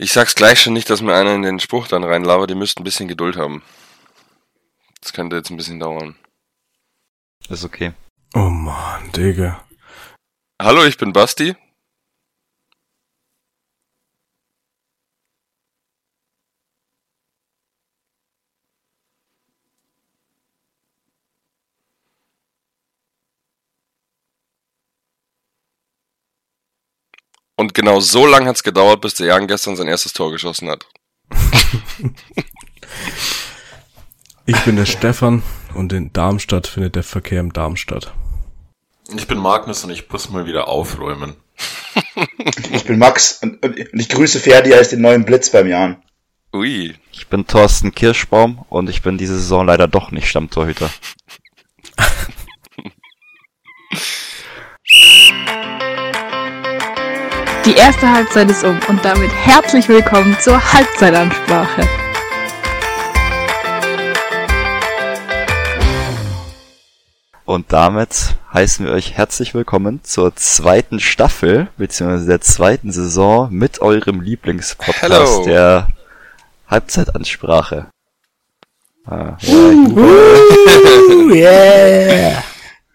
[0.00, 2.82] Ich sag's gleich schon nicht, dass mir einer in den Spruch dann reinlabert, die müssten
[2.82, 3.64] ein bisschen Geduld haben.
[5.00, 6.14] Das könnte jetzt ein bisschen dauern.
[7.48, 7.92] Ist okay.
[8.32, 9.64] Oh man, Digga.
[10.62, 11.56] Hallo, ich bin Basti.
[27.58, 30.86] Und genau so lang hat's gedauert, bis der Jan gestern sein erstes Tor geschossen hat.
[34.46, 35.42] Ich bin der Stefan
[35.74, 38.14] und in Darmstadt findet der Verkehr im Darmstadt.
[39.14, 41.36] Ich bin Magnus und ich muss mal wieder aufräumen.
[42.72, 46.02] Ich bin Max und, und ich grüße Ferdi als den neuen Blitz beim Jan.
[46.54, 46.94] Ui.
[47.12, 50.88] Ich bin Thorsten Kirschbaum und ich bin diese Saison leider doch nicht Stammtorhüter.
[57.68, 61.86] Die erste Halbzeit ist um und damit herzlich willkommen zur Halbzeitansprache.
[67.44, 73.82] Und damit heißen wir euch herzlich willkommen zur zweiten Staffel, beziehungsweise der zweiten Saison mit
[73.82, 75.88] eurem Lieblingspodcast der
[76.68, 77.90] Halbzeitansprache.
[79.04, 82.42] Ah, ja, Uh, yeah.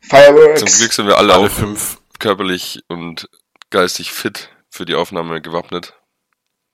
[0.01, 0.61] Fireworks.
[0.61, 1.99] Zum Glück sind wir alle, Alle auch fünf.
[2.17, 3.29] körperlich und
[3.69, 5.93] geistig fit für die Aufnahme gewappnet.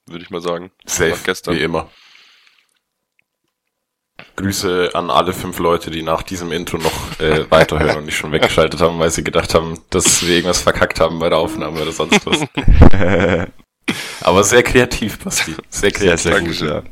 [0.06, 0.72] Würde ich mal sagen.
[0.86, 1.56] Safe, Nach gestern.
[1.56, 1.90] wie immer.
[4.38, 8.32] Grüße an alle fünf Leute, die nach diesem Intro noch äh, weiterhören und nicht schon
[8.32, 11.92] weggeschaltet haben, weil sie gedacht haben, dass wir irgendwas verkackt haben bei der Aufnahme oder
[11.92, 12.40] sonst was.
[14.22, 15.56] Aber sehr kreativ, Basti.
[15.70, 16.22] Sehr sehr, kreativ.
[16.22, 16.68] sehr gut, Dankeschön.
[16.70, 16.84] ja.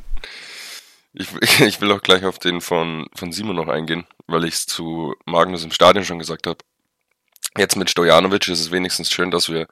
[1.13, 4.65] Ich, ich will auch gleich auf den von, von Simon noch eingehen, weil ich es
[4.65, 6.57] zu Magnus im Stadion schon gesagt habe.
[7.57, 9.67] Jetzt mit Stojanovic ist es wenigstens schön, dass wir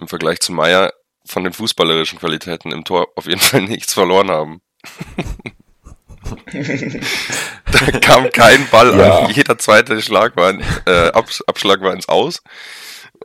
[0.00, 0.92] im Vergleich zu Meier
[1.26, 4.62] von den fußballerischen Qualitäten im Tor auf jeden Fall nichts verloren haben.
[7.72, 9.20] da kam kein Ball Ja.
[9.20, 9.30] an.
[9.30, 12.42] Jeder zweite Schlag war ein, äh, Abs Abschlag war ins Aus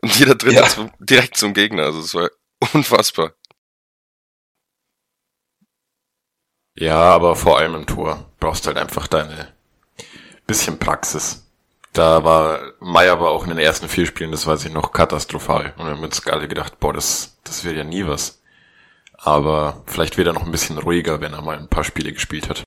[0.02, 0.68] und jeder dritte Ja.
[0.68, 1.84] zum, direkt zum Gegner.
[1.84, 2.30] Also es war
[2.74, 3.34] unfassbar.
[6.78, 9.54] Ja, aber vor allem im Tor brauchst halt einfach deine
[10.46, 11.45] bisschen Praxis.
[11.96, 15.74] Da war Meier war auch in den ersten vier Spielen, das weiß ich noch, katastrophal.
[15.78, 18.42] Und wir haben uns alle gedacht, boah, das, das wird ja nie was.
[19.14, 22.50] Aber vielleicht wird er noch ein bisschen ruhiger, wenn er mal ein paar Spiele gespielt
[22.50, 22.64] hat.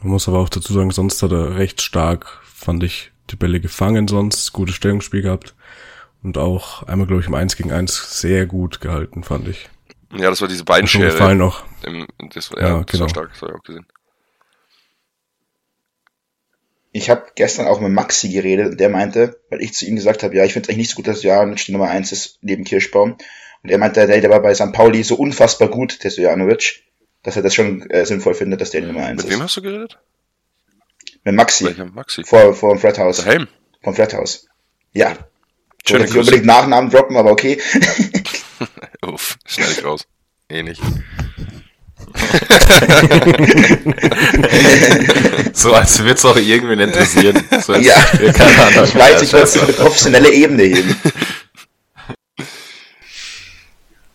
[0.00, 3.58] Man muss aber auch dazu sagen, sonst hat er recht stark, fand ich, die Bälle
[3.58, 5.56] gefangen sonst, gutes Stellungsspiel gehabt
[6.22, 9.68] und auch einmal, glaube ich, im 1 gegen 1 sehr gut gehalten, fand ich.
[10.12, 11.06] Ja, das war diese schon Beinschere.
[11.06, 11.64] gefallen auch.
[11.82, 13.02] Im, das, Ja, ja, das genau.
[13.02, 13.86] war stark, das habe ich auch gesehen.
[16.92, 20.22] Ich habe gestern auch mit Maxi geredet und der meinte, weil ich zu ihm gesagt
[20.22, 22.38] habe, ja, ich finde es eigentlich nicht so gut, dass Janovic die Nummer eins ist
[22.42, 23.16] neben Kirschbaum.
[23.62, 24.72] Und er meinte, der, der war bei St.
[24.72, 26.82] Pauli so unfassbar gut, der Stojanovic,
[27.22, 29.44] dass er das schon äh, sinnvoll findet, dass der die Nummer eins Mit wem ist.
[29.44, 29.98] hast du geredet?
[31.22, 32.24] Mit Maxi, Welcher Maxi?
[32.24, 33.18] vor, vor dem Fredhaus.
[33.18, 33.46] Daheim.
[33.82, 34.46] Vom Fredhaus.
[34.92, 35.16] Ja.
[35.84, 37.60] Ich wollte nicht unbedingt Nachnamen droppen, aber okay.
[39.02, 40.06] Uff, schnell ich raus.
[40.48, 40.80] Eh nicht.
[45.52, 47.42] So als wird's auch irgendwen interessieren.
[47.62, 47.94] So als Ja.
[47.96, 48.84] Ahnung.
[48.84, 50.96] Ich weiß, ich wollte es auf eine professionelle Ebene heben.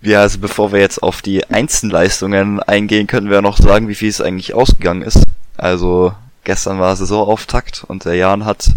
[0.01, 4.09] Ja, also bevor wir jetzt auf die Einzelleistungen eingehen, können wir noch sagen, wie viel
[4.09, 5.23] es eigentlich ausgegangen ist.
[5.57, 6.13] Also
[6.43, 8.69] gestern war Saisonauftakt und der Jan hat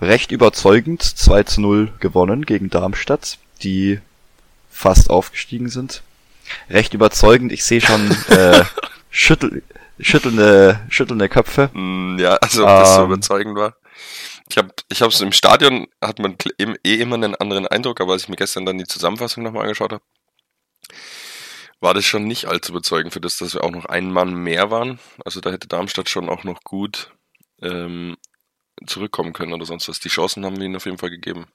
[0.00, 4.00] recht überzeugend 2 zu 0 gewonnen gegen Darmstadt, die
[4.70, 6.02] fast aufgestiegen sind.
[6.70, 8.64] Recht überzeugend, ich sehe schon äh,
[9.10, 9.62] schüttel,
[10.00, 11.70] schüttelnde, schüttelnde Köpfe.
[11.72, 13.06] Mm, Ja, also ob das so Ähm.
[13.12, 13.76] überzeugend war.
[14.48, 18.24] Ich habe ich hab's im Stadion, hat man eh immer einen anderen Eindruck, aber als
[18.24, 20.02] ich mir gestern dann die Zusammenfassung nochmal angeschaut habe,
[21.80, 24.70] war das schon nicht allzu überzeugend für das, dass wir auch noch einen Mann mehr
[24.70, 24.98] waren.
[25.24, 27.12] Also da hätte Darmstadt schon auch noch gut
[27.60, 28.16] ähm,
[28.86, 30.00] zurückkommen können oder sonst was.
[30.00, 31.46] Die Chancen haben wir ihnen auf jeden Fall gegeben.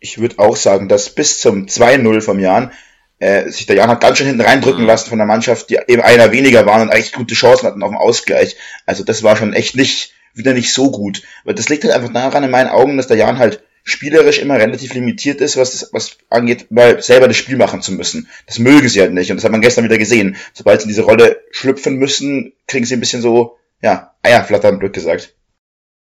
[0.00, 2.72] Ich würde auch sagen, dass bis zum 2-0 vom Jan
[3.18, 4.86] äh, sich der Jan hat ganz schön hinten reindrücken Mhm.
[4.86, 7.90] lassen von der Mannschaft, die eben einer weniger waren und eigentlich gute Chancen hatten auf
[7.90, 8.56] den Ausgleich.
[8.86, 11.22] Also das war schon echt nicht, wieder nicht so gut.
[11.44, 14.56] Weil das liegt halt einfach daran in meinen Augen, dass der Jan halt spielerisch immer
[14.58, 18.28] relativ limitiert ist, was das, was angeht, mal selber das Spiel machen zu müssen.
[18.46, 19.30] Das mögen sie halt nicht.
[19.30, 20.36] Und das hat man gestern wieder gesehen.
[20.54, 24.92] Sobald sie in diese Rolle schlüpfen müssen, kriegen sie ein bisschen so, ja, Eierflattern, blöd
[24.92, 25.34] gesagt.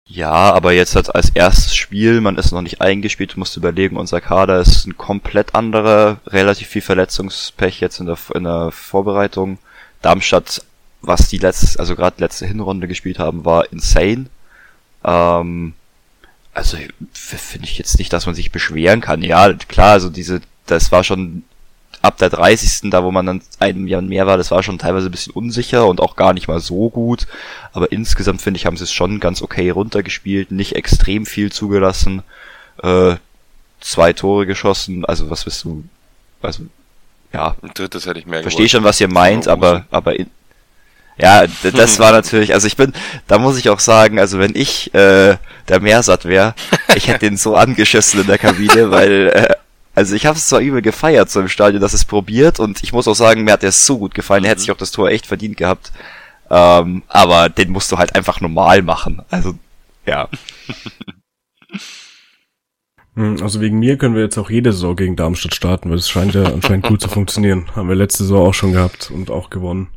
[0.09, 4.21] Ja, aber jetzt halt als erstes Spiel, man ist noch nicht eingespielt, musst überlegen, unser
[4.21, 9.59] Kader ist ein komplett anderer, relativ viel Verletzungspech jetzt in der, in der Vorbereitung.
[10.03, 10.63] Darmstadt,
[11.03, 14.27] was die letzte, also gerade letzte Hinrunde gespielt haben, war insane.
[15.05, 15.75] Ähm,
[16.55, 16.79] also
[17.13, 19.23] finde ich jetzt nicht, dass man sich beschweren kann.
[19.23, 21.45] Ja, klar, also diese das war schon
[22.03, 22.91] ab der 30.
[22.91, 25.87] da, wo man dann ein Jahr mehr war, das war schon teilweise ein bisschen unsicher
[25.87, 27.27] und auch gar nicht mal so gut.
[27.73, 32.23] Aber insgesamt finde ich, haben sie es schon ganz okay runtergespielt, nicht extrem viel zugelassen,
[32.83, 33.17] äh,
[33.81, 35.05] zwei Tore geschossen.
[35.05, 35.85] Also was bist du?
[36.43, 36.65] Also
[37.33, 40.31] ja, Ein drittes hätte ich mehr verstehe schon, was ihr meint, aber aber in,
[41.19, 42.93] ja, das war natürlich, also ich bin,
[43.27, 45.37] da muss ich auch sagen, also wenn ich äh,
[45.69, 46.55] der Meersat wäre,
[46.95, 49.55] ich hätte den so angeschissen in der Kabine, weil äh,
[49.97, 52.93] also ich habe es zwar übel gefeiert so im Stadion, dass es probiert und ich
[52.93, 55.11] muss auch sagen, mir hat der so gut gefallen, der hätte sich auch das Tor
[55.11, 55.91] echt verdient gehabt.
[56.49, 59.23] Ähm, aber den musst du halt einfach normal machen.
[59.31, 59.55] Also
[60.07, 60.29] ja,
[63.17, 66.09] Hm, Also wegen mir können wir jetzt auch jede Saison gegen Darmstadt starten, weil es
[66.09, 67.67] scheint ja anscheinend gut zu funktionieren.
[67.75, 69.89] Haben wir letzte Saison auch schon gehabt und auch gewonnen.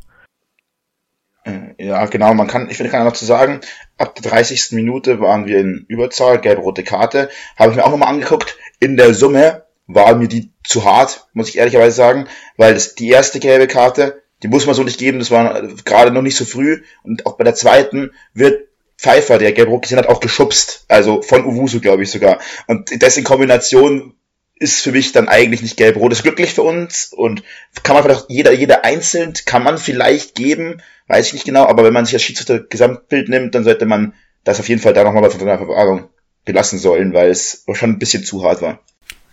[1.78, 3.62] Ja, genau, man kann, ich finde, kann noch zu sagen,
[3.98, 4.72] ab der 30.
[4.72, 8.57] Minute waren wir in Überzahl, gelb-rote Karte, habe ich mir auch nochmal angeguckt.
[8.80, 12.28] In der Summe war mir die zu hart, muss ich ehrlicherweise sagen,
[12.58, 16.12] weil das, die erste gelbe Karte, die muss man so nicht geben, das war gerade
[16.12, 20.08] noch nicht so früh und auch bei der zweiten wird Pfeiffer, der gelb-rot gesehen hat,
[20.08, 22.40] auch geschubst, also von Uwusu, glaube ich sogar.
[22.68, 24.14] Und das in Kombination
[24.56, 26.12] ist für mich dann eigentlich nicht gelb-rot.
[26.12, 27.44] Ist glücklich für uns und
[27.84, 31.84] kann man vielleicht jeder, jeder einzeln, kann man vielleicht geben, weiß ich nicht genau, aber
[31.84, 34.14] wenn man sich das Schiedsrichter Gesamtbild nimmt, dann sollte man
[34.44, 36.10] das auf jeden Fall da nochmal bei der Verwahrung
[36.46, 38.80] belassen sollen, weil es schon ein bisschen zu hart war.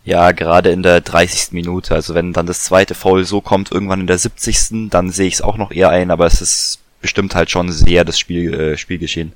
[0.07, 1.51] Ja, gerade in der 30.
[1.51, 4.89] Minute, also wenn dann das zweite Foul so kommt, irgendwann in der 70.
[4.89, 8.05] dann sehe ich es auch noch eher ein, aber es ist bestimmt halt schon sehr
[8.05, 9.33] das Spiel, äh, Spielgeschehen.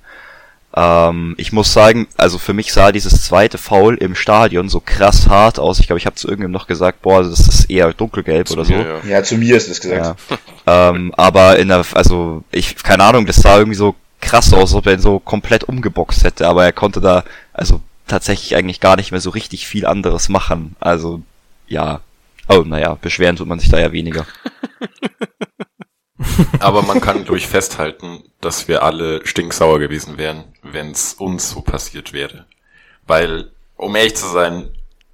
[0.76, 5.28] Ähm, ich muss sagen, also für mich sah dieses zweite Foul im Stadion so krass
[5.28, 5.80] hart aus.
[5.80, 8.74] Ich glaube, ich habe zu irgendjemandem noch gesagt, boah, das ist eher dunkelgelb oder so.
[8.74, 9.00] Ja, ja.
[9.08, 10.20] Ja, zu mir ist das gesagt.
[10.66, 10.90] Ja.
[10.90, 14.74] ähm, aber in der, also ich, keine Ahnung, das sah irgendwie so krass aus, als
[14.74, 18.96] ob er ihn so komplett umgeboxt hätte, aber er konnte da, also tatsächlich eigentlich gar
[18.96, 20.76] nicht mehr so richtig viel anderes machen.
[20.80, 21.22] Also,
[21.66, 22.00] ja.
[22.48, 24.26] Oh, naja, beschweren tut man sich da ja weniger.
[26.58, 31.62] Aber man kann durch festhalten, dass wir alle stinksauer gewesen wären, wenn es uns so
[31.62, 32.46] passiert wäre.
[33.06, 34.70] Weil, um ehrlich zu sein,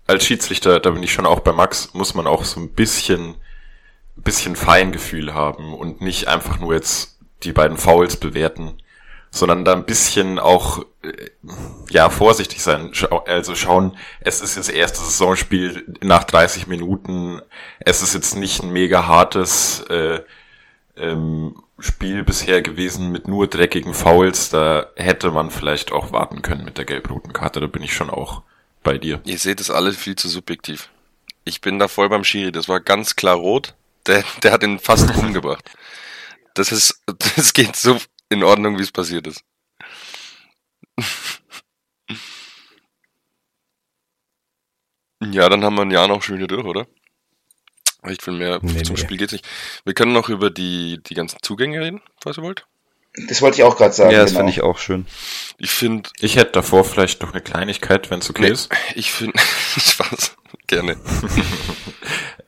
[0.07, 3.35] als Schiedsrichter, da bin ich schon auch bei Max, muss man auch so ein bisschen,
[4.17, 8.75] bisschen Feingefühl haben und nicht einfach nur jetzt die beiden Fouls bewerten,
[9.37, 11.31] sondern da ein bisschen auch, äh,
[11.91, 12.93] ja, vorsichtig sein.
[13.27, 17.41] Also schauen, es ist das erste Saisonspiel nach 30 Minuten,
[17.81, 20.21] es ist jetzt nicht ein mega hartes, äh,
[20.97, 24.49] ähm, Spiel bisher gewesen mit nur dreckigen Fouls.
[24.49, 27.61] Da hätte man vielleicht auch warten können mit der gelb-roten Karte.
[27.61, 28.43] Da bin ich schon auch
[28.83, 29.21] bei dir.
[29.25, 30.89] Ihr seht es alle viel zu subjektiv.
[31.45, 32.51] Ich bin da voll beim Schiri.
[32.51, 33.75] Das war ganz klar rot.
[34.07, 35.71] Der, der hat ihn fast umgebracht.
[36.55, 37.03] Das ist,
[37.37, 37.99] das geht so
[38.29, 39.43] in Ordnung, wie es passiert ist.
[45.23, 46.87] Ja, dann haben wir ein Jahr noch schön hier durch, oder?
[48.09, 49.01] Ich viel mehr Nee, zum nee.
[49.01, 49.47] Spiel geht's nicht.
[49.85, 52.67] Wir können noch über die, die ganzen Zugänge reden, falls ihr wollt.
[53.29, 54.11] Das wollte ich auch gerade sagen.
[54.11, 54.41] ja, das genau.
[54.41, 55.07] finde ich auch schön.
[55.59, 58.51] Ich finde, Ich hätte davor vielleicht noch eine Kleinigkeit, wenn es okay Nee.
[58.51, 58.69] ist.
[58.95, 59.39] ich finde,
[59.79, 60.97] Spaß, gerne.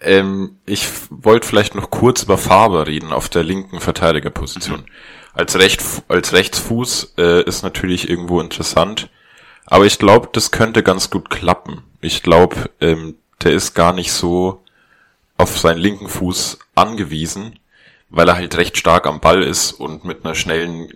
[0.01, 4.85] Ähm, ich wollte vielleicht noch kurz über Faber reden auf der linken Verteidigerposition.
[5.33, 9.09] Als, Recht, als Rechtsfuß äh, ist natürlich irgendwo interessant,
[9.67, 11.83] aber ich glaube, das könnte ganz gut klappen.
[12.01, 14.63] Ich glaube, ähm, der ist gar nicht so
[15.37, 17.59] auf seinen linken Fuß angewiesen,
[18.09, 20.89] weil er halt recht stark am Ball ist und mit einer schnellen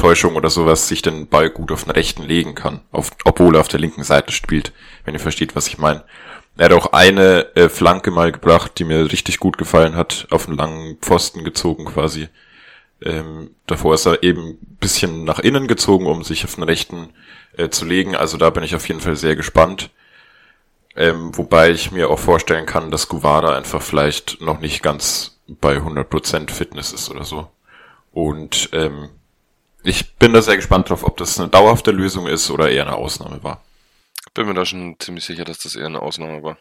[0.00, 3.60] Körpertäuschung oder sowas sich den Ball gut auf den rechten legen kann, auf, obwohl er
[3.60, 4.72] auf der linken Seite spielt,
[5.04, 6.04] wenn ihr versteht, was ich meine.
[6.56, 10.48] Er hat auch eine äh, Flanke mal gebracht, die mir richtig gut gefallen hat, auf
[10.48, 12.28] einen langen Pfosten gezogen quasi.
[13.02, 17.10] Ähm, davor ist er eben bisschen nach innen gezogen, um sich auf den rechten
[17.56, 18.16] äh, zu legen.
[18.16, 19.90] Also da bin ich auf jeden Fall sehr gespannt.
[20.96, 25.76] Ähm, wobei ich mir auch vorstellen kann, dass Guevara einfach vielleicht noch nicht ganz bei
[25.76, 27.48] 100% Fitness ist oder so.
[28.12, 29.10] Und ähm,
[29.82, 32.96] ich bin da sehr gespannt drauf, ob das eine dauerhafte Lösung ist oder eher eine
[32.96, 33.62] Ausnahme war.
[34.34, 36.58] Bin mir da schon ziemlich sicher, dass das eher eine Ausnahme war.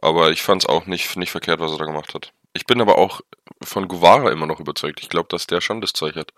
[0.00, 2.32] Aber ich fand's auch nicht, nicht verkehrt, was er da gemacht hat.
[2.54, 3.20] Ich bin aber auch
[3.62, 5.00] von Guevara immer noch überzeugt.
[5.00, 6.32] Ich glaube, dass der schon das Zeug hat,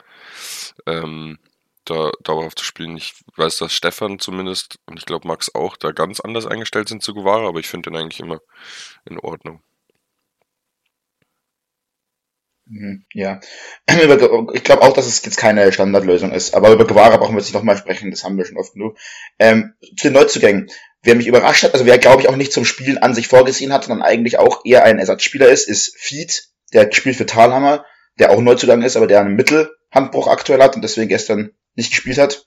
[0.86, 1.38] ähm,
[1.84, 2.96] da dauerhaft zu spielen.
[2.96, 7.02] Ich weiß, dass Stefan zumindest und ich glaube Max auch da ganz anders eingestellt sind
[7.02, 8.40] zu Guevara, aber ich finde den eigentlich immer
[9.04, 9.62] in Ordnung.
[12.66, 13.40] Mhm, Ja,
[14.54, 16.54] ich glaube auch, dass es jetzt keine Standardlösung ist.
[16.54, 18.96] Aber über Guevara brauchen wir jetzt nicht nochmal sprechen, das haben wir schon oft genug.
[19.38, 20.70] Ähm, zu den Neuzugängen.
[21.02, 23.72] Wer mich überrascht hat, also wer glaube ich auch nicht zum Spielen an sich vorgesehen
[23.74, 27.84] hat, sondern eigentlich auch eher ein Ersatzspieler ist, ist Feed, der spielt für Talhammer,
[28.18, 32.16] der auch Neuzugang ist, aber der einen Mittelhandbruch aktuell hat und deswegen gestern nicht gespielt
[32.16, 32.44] hat.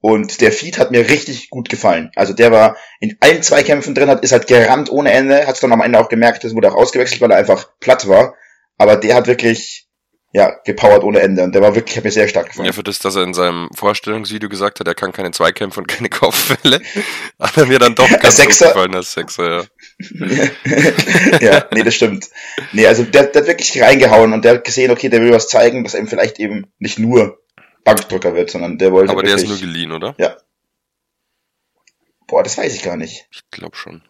[0.00, 2.10] Und der Feed hat mir richtig gut gefallen.
[2.14, 5.60] Also der war in allen Zweikämpfen drin, hat, ist halt gerannt ohne Ende, hat es
[5.60, 8.34] dann am Ende auch gemerkt, das wurde auch ausgewechselt, weil er einfach platt war.
[8.82, 9.86] Aber der hat wirklich,
[10.32, 11.44] ja, gepowert ohne Ende.
[11.44, 12.66] Und der war wirklich, hat mir sehr stark gefallen.
[12.66, 15.86] Ja, für das, dass er in seinem Vorstellungsvideo gesagt hat, er kann keine Zweikämpfe und
[15.86, 16.82] keine Kopfwelle,
[17.38, 18.68] hat er mir dann doch ganz gut Sechser.
[18.70, 19.64] gefallen als Sechser, ja.
[21.40, 22.28] ja, nee, das stimmt.
[22.72, 25.46] Nee, also der, der hat wirklich reingehauen und der hat gesehen, okay, der will was
[25.46, 27.38] zeigen, dass er eben vielleicht eben nicht nur
[27.84, 30.16] Bankdrücker wird, sondern der wollte Aber der ist wirklich, nur geliehen, oder?
[32.26, 33.28] Boah, das weiß ich gar nicht.
[33.30, 34.02] Ich glaube schon.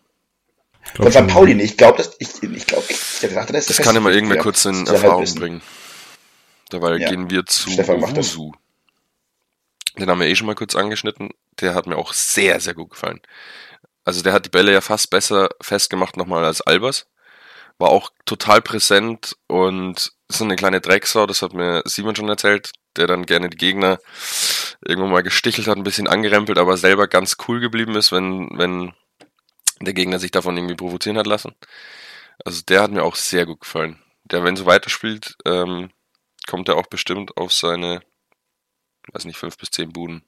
[0.94, 1.18] Ich glaub Von St.
[1.18, 1.70] schon, Pauli nicht.
[1.72, 4.36] Ich glaube, das, ich, ich glaube, ich dachte, das ist Das kann immer fest- irgendwer
[4.36, 5.62] ja, kurz in ja Erfahrung bringen.
[6.70, 7.08] Dabei Ja.
[7.10, 8.34] gehen wir zu Stefan macht das.
[8.36, 8.52] Owusu.
[9.98, 11.30] Den haben wir eh schon mal kurz angeschnitten.
[11.60, 13.20] Der hat mir auch sehr, sehr gut gefallen.
[14.04, 17.06] Also der hat die Bälle ja fast besser festgemacht nochmal als Albers.
[17.78, 22.28] War auch total präsent und ist so eine kleine Drecksau, das hat mir Simon schon
[22.28, 23.98] erzählt, der dann gerne die Gegner
[24.84, 28.92] irgendwo mal gestichelt hat, ein bisschen angerempelt, aber selber ganz cool geblieben ist, wenn, wenn
[29.84, 31.54] der Gegner sich davon irgendwie provozieren hat lassen.
[32.44, 33.98] Also der hat mir auch sehr gut gefallen.
[34.24, 35.90] Der, wenn so weiterspielt, ähm,
[36.46, 38.02] kommt er auch bestimmt auf seine,
[39.12, 40.24] weiß nicht, fünf bis zehn Buden.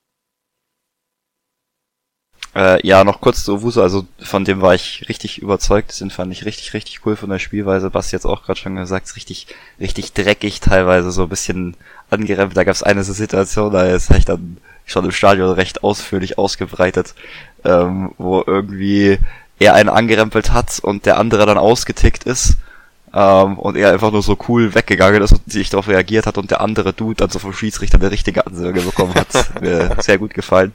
[2.54, 6.32] Äh, ja, noch kurz zu Owusu, also von dem war ich richtig überzeugt, den fand
[6.32, 9.48] ich richtig, richtig cool von der Spielweise, was jetzt auch gerade schon gesagt, ist richtig,
[9.80, 11.76] richtig dreckig teilweise, so ein bisschen
[12.10, 12.56] angerempelt.
[12.56, 17.14] Da gab es eine Situation, da ist ich dann schon im Stadion recht ausführlich ausgebreitet,
[17.64, 19.18] ähm, wo irgendwie
[19.58, 22.56] er einen angerempelt hat und der andere dann ausgetickt ist.
[23.12, 26.50] Ähm, und er einfach nur so cool weggegangen ist und sich darauf reagiert hat und
[26.50, 29.28] der andere Dude dann so vom Schiedsrichter eine richtige Ansage bekommen hat.
[29.60, 30.72] Mir sehr gut gefallen.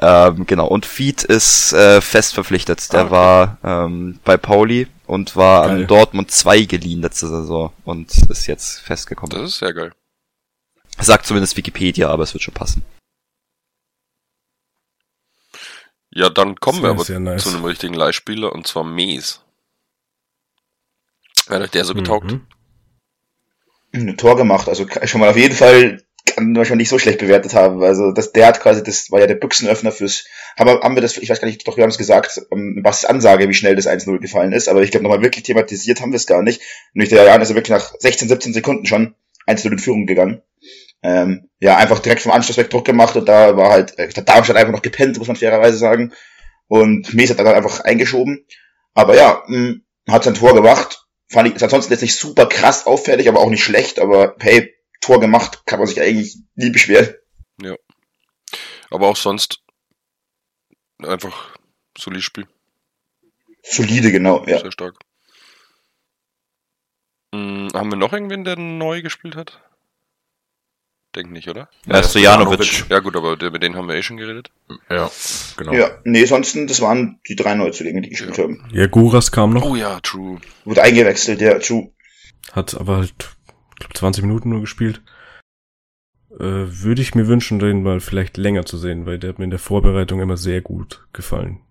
[0.00, 2.92] Ähm, genau, und Feed ist äh, fest verpflichtet.
[2.92, 3.10] Der Ah, okay.
[3.10, 5.70] war ähm, bei Pauli und war Geil.
[5.80, 9.36] an Dortmund 2 geliehen letzte Saison und ist jetzt festgekommen.
[9.36, 9.90] Das ist sehr geil.
[11.00, 12.82] Sagt zumindest Wikipedia, aber es wird schon passen.
[16.18, 17.44] Ja, dann kommen wir aber nice.
[17.44, 19.40] zu einem richtigen Leihspieler und zwar Mees.
[21.46, 22.32] Wer hat euch der so getaugt?
[22.32, 22.46] Mhm.
[23.92, 24.68] ein Tor gemacht.
[24.68, 27.80] Also schon mal auf jeden Fall kann man schon nicht so schlecht bewertet haben.
[27.84, 30.24] Also das, der hat quasi, das war ja der Büchsenöffner fürs,
[30.58, 32.80] haben wir, haben wir das, ich weiß gar nicht, doch wir haben es gesagt, ähm,
[32.82, 36.10] was Ansage, wie schnell das 1-0 gefallen ist, aber ich glaube nochmal wirklich thematisiert haben
[36.10, 36.60] wir es gar nicht.
[36.94, 39.14] Nämlich der Jan ist ja wirklich nach 16, 17 Sekunden schon
[39.46, 40.42] 1-0 in Führung gegangen.
[41.02, 44.24] Ähm, ja, einfach direkt vom Anschluss weg Druck gemacht und da war halt, äh, der
[44.24, 46.12] Darmstadt einfach noch gepennt, muss man fairerweise sagen.
[46.66, 48.46] Und Mies hat dann einfach eingeschoben.
[48.94, 49.76] Aber ja, mh,
[50.08, 51.06] hat sein Tor gemacht.
[51.30, 54.74] Fand ich, ist ansonsten jetzt nicht super krass auffällig, aber auch nicht schlecht, aber hey,
[55.00, 57.14] Tor gemacht, kann man sich eigentlich nie beschweren.
[58.90, 59.62] Aber auch sonst
[61.02, 61.54] einfach
[61.96, 62.46] solides Spiel.
[63.62, 64.58] Solide, genau, ja.
[64.60, 64.96] Sehr stark.
[67.34, 69.60] Hm, haben wir noch irgendwen, der neu gespielt hat?
[71.16, 71.68] Denk nicht, oder?
[71.86, 72.84] Ja, Stojanovic.
[72.90, 74.50] Ja gut, aber mit denen haben wir eh schon geredet.
[74.90, 75.10] Ja,
[75.56, 75.72] genau.
[75.72, 78.44] Ja, nee, sonst, das waren die drei Neuzugänge, die gespielt Ja.
[78.44, 78.68] haben.
[78.72, 80.38] Ja, Guras kam noch, Oh ja, true.
[80.64, 81.88] Wurde eingewechselt, ja, true.
[82.52, 83.14] hat aber halt,
[83.72, 85.00] ich glaube, 20 Minuten nur gespielt.
[86.38, 89.44] Äh, Würde ich mir wünschen, den mal vielleicht länger zu sehen, weil der hat mir
[89.44, 91.62] in der Vorbereitung immer sehr gut gefallen.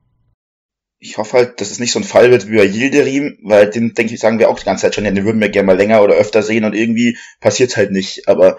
[1.00, 3.94] Ich hoffe halt, dass es nicht so ein Fall wird wie bei Yildirim, weil den,
[3.94, 5.78] denke ich, sagen wir auch die ganze Zeit schon, ja, den würden wir gerne mal
[5.78, 8.28] länger oder öfter sehen und irgendwie passiert's halt nicht.
[8.28, 8.58] Aber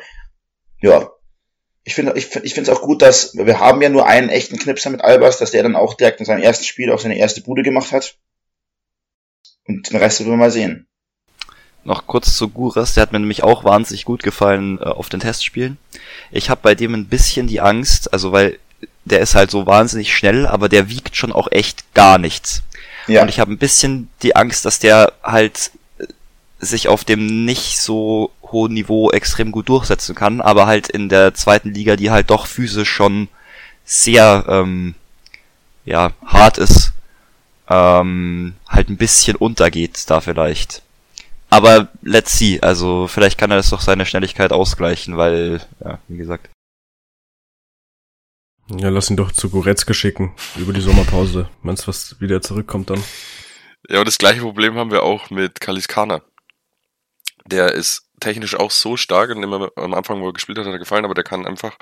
[0.80, 1.10] ja,
[1.84, 4.58] ich finde ich, ich finde es auch gut, dass wir haben ja nur einen echten
[4.58, 7.40] Knipser mit Albers, dass der dann auch direkt in seinem ersten Spiel auch seine erste
[7.40, 8.16] Bude gemacht hat.
[9.66, 10.86] Und den Rest werden wir mal sehen.
[11.84, 15.20] Noch kurz zu Guras, der hat mir nämlich auch wahnsinnig gut gefallen äh, auf den
[15.20, 15.78] Testspielen.
[16.30, 18.58] Ich habe bei dem ein bisschen die Angst, also weil
[19.06, 22.62] der ist halt so wahnsinnig schnell, aber der wiegt schon auch echt gar nichts.
[23.06, 26.04] Ja, Und ich habe ein bisschen die Angst, dass der halt äh,
[26.58, 31.34] sich auf dem nicht so hohen Niveau extrem gut durchsetzen kann, aber halt in der
[31.34, 33.28] zweiten Liga, die halt doch physisch schon
[33.84, 34.94] sehr ähm,
[35.84, 36.92] ja hart ist,
[37.68, 40.82] ähm, halt ein bisschen untergeht da vielleicht.
[41.50, 46.18] Aber let's see, also vielleicht kann er das doch seine Schnelligkeit ausgleichen, weil, ja, wie
[46.18, 46.50] gesagt.
[48.70, 51.48] Ja, lass ihn doch zu Goretzka schicken, über die Sommerpause.
[51.62, 53.02] Meinst du, was wieder zurückkommt dann?
[53.88, 56.20] Ja, aber das gleiche Problem haben wir auch mit Kaliskana.
[57.48, 60.72] Der ist technisch auch so stark und immer am Anfang, wo er gespielt hat, hat
[60.72, 61.76] er gefallen, aber der kann einfach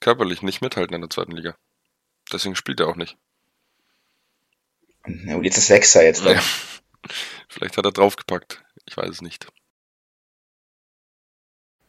[0.00, 1.56] körperlich nicht mithalten in der zweiten Liga.
[2.32, 3.16] Deswegen spielt er auch nicht.
[5.06, 6.24] Ja, und jetzt ist Sechser jetzt.
[6.24, 6.40] Ja.
[7.48, 8.62] Vielleicht hat er draufgepackt.
[8.86, 9.46] Ich weiß es nicht.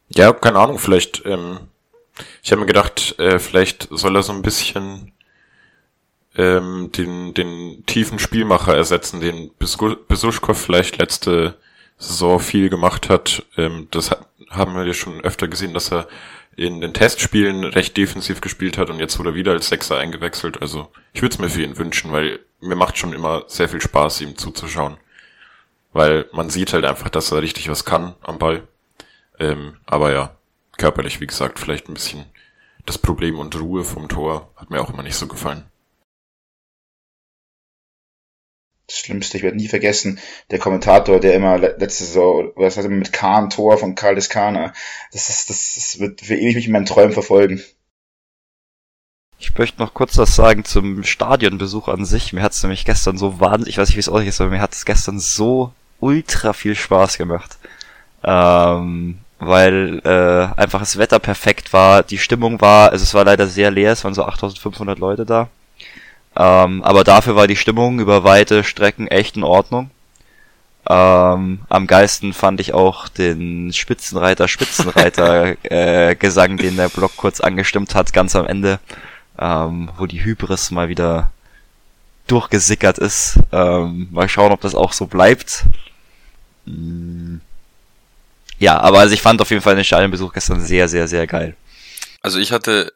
[0.08, 1.68] Ja, keine Ahnung, vielleicht, ähm,
[2.42, 5.12] ich habe mir gedacht, äh, vielleicht soll er so ein bisschen
[6.36, 11.58] ähm, den, den tiefen Spielmacher ersetzen, den Besu- Besuschkow vielleicht letzte
[11.98, 13.44] Saison viel gemacht hat.
[13.56, 16.08] Ähm, das hat, haben wir ja schon öfter gesehen, dass er
[16.56, 20.62] in den Testspielen recht defensiv gespielt hat und jetzt wurde er wieder als Sechser eingewechselt.
[20.62, 23.80] Also ich würde es mir für ihn wünschen, weil mir macht schon immer sehr viel
[23.80, 24.96] Spaß, ihm zuzuschauen.
[25.92, 28.66] Weil man sieht halt einfach, dass er richtig was kann am Ball.
[29.38, 30.36] Ähm, aber ja,
[30.76, 32.24] körperlich, wie gesagt, vielleicht ein bisschen
[32.86, 35.64] das Problem und Ruhe vom Tor hat mir auch immer nicht so gefallen.
[38.86, 40.18] Das Schlimmste, ich werde nie vergessen,
[40.50, 44.72] der Kommentator, der immer letzte Saison, was heißt immer mit Kahn Tor von Karl Deskana,
[45.12, 47.62] das ist, das, das wird für ewig mich in meinen Träumen verfolgen.
[49.38, 52.32] Ich möchte noch kurz was sagen zum Stadionbesuch an sich.
[52.32, 54.50] Mir hat es nämlich gestern so wahnsinnig, ich weiß nicht, wie es euch ist, aber
[54.50, 57.58] mir hat es gestern so ultra viel Spaß gemacht.
[58.22, 63.46] Ähm, weil äh, einfach das Wetter perfekt war, die Stimmung war, also es war leider
[63.46, 65.48] sehr leer, es waren so 8500 Leute da.
[66.36, 69.90] Ähm, aber dafür war die Stimmung über weite Strecken echt in Ordnung.
[70.88, 77.40] Ähm, am geilsten fand ich auch den Spitzenreiter, Spitzenreiter äh, Gesang, den der Block kurz
[77.40, 78.80] angestimmt hat, ganz am Ende,
[79.38, 81.30] ähm, wo die Hybris mal wieder
[82.26, 83.38] durchgesickert ist.
[83.52, 85.64] Ähm, mal schauen, ob das auch so bleibt.
[86.66, 87.36] Mm.
[88.58, 91.56] Ja, aber also ich fand auf jeden Fall den Stadionbesuch gestern sehr, sehr, sehr geil.
[92.22, 92.92] Also ich hatte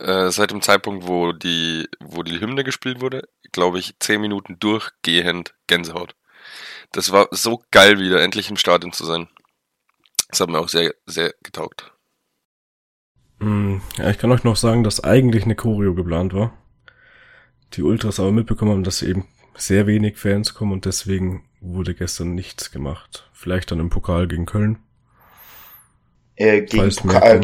[0.00, 4.58] äh, seit dem Zeitpunkt, wo die, wo die Hymne gespielt wurde, glaube ich, zehn Minuten
[4.58, 6.14] durchgehend Gänsehaut.
[6.92, 9.28] Das war so geil wieder, endlich im Stadion zu sein.
[10.28, 11.92] Das hat mir auch sehr, sehr getaugt.
[13.38, 16.56] Mm, ja, ich kann euch noch sagen, dass eigentlich eine Choreo geplant war.
[17.74, 22.34] Die Ultras aber mitbekommen haben, dass eben sehr wenig Fans kommen und deswegen wurde gestern
[22.34, 23.28] nichts gemacht.
[23.32, 24.78] Vielleicht dann im Pokal gegen Köln.
[26.36, 27.42] Äh, gegen Pokal,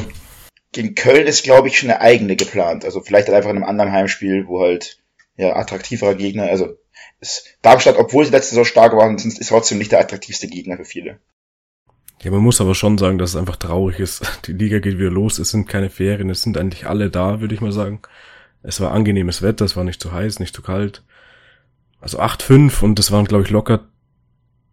[0.77, 2.85] gegen Köln ist, glaube ich, schon eine eigene geplant.
[2.85, 5.03] Also vielleicht halt einfach in einem anderen Heimspiel, wo halt
[5.37, 6.45] ja attraktiverer Gegner.
[6.45, 6.77] Also
[7.19, 10.85] ist Darmstadt, obwohl sie letzte Saison stark waren, ist trotzdem nicht der attraktivste Gegner für
[10.85, 11.19] viele.
[12.23, 14.41] Ja, man muss aber schon sagen, dass es einfach traurig ist.
[14.47, 17.55] Die Liga geht wieder los, es sind keine Ferien, es sind eigentlich alle da, würde
[17.55, 18.01] ich mal sagen.
[18.63, 21.05] Es war angenehmes Wetter, es war nicht zu heiß, nicht zu kalt.
[22.01, 23.89] Also 8-5 und es waren, glaube ich, locker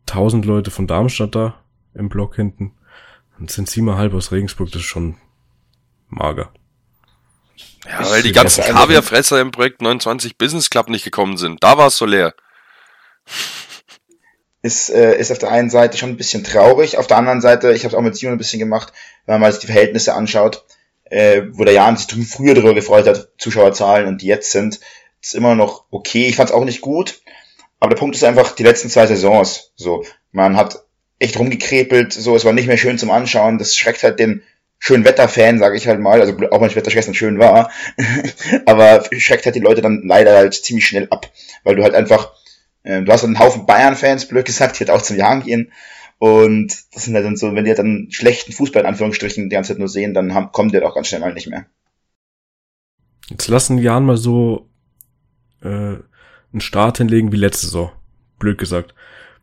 [0.09, 2.73] 1000 Leute von Darmstadt da im Block hinten.
[3.39, 5.15] Und sind siebeneinhalb aus Regensburg, das ist schon
[6.15, 6.51] mager.
[7.87, 11.63] Ja, weil die ganzen Kaviarfresser im Projekt 29 Business Club nicht gekommen sind.
[11.63, 12.33] Da war es so leer.
[14.65, 17.73] Ist, äh, ist auf der einen Seite schon ein bisschen traurig, auf der anderen Seite,
[17.73, 18.93] ich habe es auch mit Simon ein bisschen gemacht,
[19.25, 20.63] wenn man mal sich die Verhältnisse anschaut,
[21.03, 24.79] äh, wo der Jan sich früher darüber gefreut hat, Zuschauerzahlen und die jetzt sind,
[25.21, 26.27] ist immer noch okay.
[26.27, 27.21] Ich fand es auch nicht gut,
[27.81, 29.73] aber der Punkt ist einfach die letzten zwei Saisons.
[29.75, 30.85] So, man hat
[31.19, 33.57] echt rumgekrepelt, so, es war nicht mehr schön zum Anschauen.
[33.57, 34.43] Das schreckt halt den
[34.83, 37.71] schön Wetter-Fan, sage ich halt mal, also auch wenn das Wetter gestern schön war,
[38.65, 41.31] aber schreckt halt die Leute dann leider halt ziemlich schnell ab,
[41.63, 42.33] weil du halt einfach,
[42.83, 45.71] äh, du hast einen Haufen Bayern-Fans, blöd gesagt, die halt auch zum Jahren gehen
[46.17, 49.55] und das sind halt dann so, wenn die halt dann schlechten Fußball in Anführungsstrichen die
[49.55, 51.65] ganze Zeit nur sehen, dann haben, kommen die halt auch ganz schnell mal nicht mehr.
[53.29, 54.67] Jetzt lassen Jan mal so
[55.61, 57.93] äh, einen Start hinlegen wie letzte Saison,
[58.37, 58.93] blöd gesagt.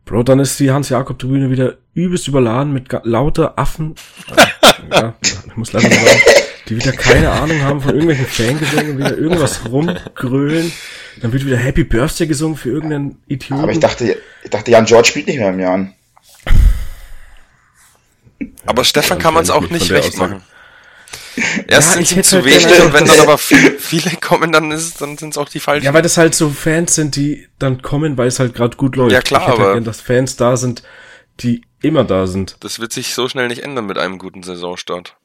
[0.04, 3.94] Bro, dann ist die Hans-Jakob-Tribüne wieder übelst überladen mit lauter Affen.
[4.90, 6.20] ja, ich muss leider sagen,
[6.68, 10.72] die wieder keine Ahnung haben von irgendwelchen Fangesängen und wieder irgendwas rumgrölen.
[11.20, 13.62] Dann wird wieder Happy Birthday gesungen für irgendeinen Idioten.
[13.62, 15.88] Aber ich dachte, ich dachte, Jan George spielt nicht mehr im Jahr.
[18.66, 20.42] Aber Stefan kann man es auch nicht recht machen.
[21.66, 24.70] Erst ja, sind es zu halt wenig und wenn dann aber viele, viele kommen, dann
[24.72, 25.84] ist dann sind es auch die falschen.
[25.84, 28.96] Ja, weil das halt so Fans sind, die dann kommen, weil es halt gerade gut
[28.96, 29.12] läuft.
[29.12, 30.82] Ja klar, ich aber halt dass Fans da sind,
[31.42, 32.56] die immer da sind.
[32.60, 35.16] Das wird sich so schnell nicht ändern mit einem guten Saisonstart.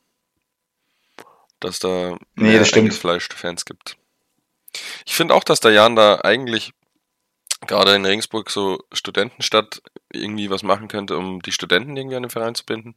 [1.60, 3.97] Dass da nee, mehr das eingefleischte Fans gibt.
[5.06, 6.73] Ich finde auch, dass der Jan da eigentlich
[7.67, 12.30] gerade in Regensburg so Studentenstadt irgendwie was machen könnte, um die Studenten irgendwie an den
[12.30, 12.95] Verein zu binden.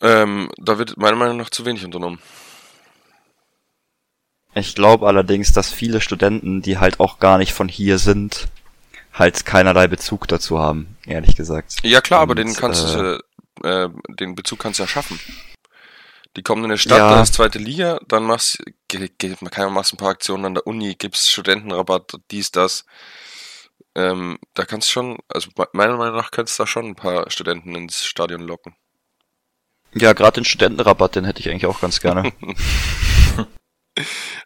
[0.00, 2.20] Ähm, da wird meiner Meinung nach zu wenig unternommen.
[4.54, 8.48] Ich glaube allerdings, dass viele Studenten, die halt auch gar nicht von hier sind,
[9.20, 11.76] halt keinerlei Bezug dazu haben, ehrlich gesagt.
[11.82, 13.18] Ja klar, Und, aber den kannst äh,
[13.62, 15.20] du, äh, den Bezug kannst du ja schaffen.
[16.36, 17.10] Die kommen in eine Stadt, ja.
[17.10, 20.94] da ist zweite Liga, dann machst man kann machst ein paar Aktionen an der Uni,
[20.94, 22.84] gibst Studentenrabatt, dies, das.
[23.96, 27.30] Ähm, da kannst du schon, also meiner Meinung nach kannst du da schon ein paar
[27.30, 28.76] Studenten ins Stadion locken.
[29.92, 32.32] Ja, gerade den Studentenrabatt, den hätte ich eigentlich auch ganz gerne.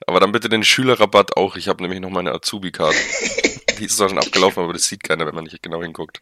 [0.06, 1.56] aber dann bitte den Schülerrabatt auch.
[1.56, 2.96] Ich habe nämlich noch meine Azubi-Karte.
[3.78, 6.20] Die ist zwar schon abgelaufen, aber das sieht keiner, wenn man nicht genau hinguckt.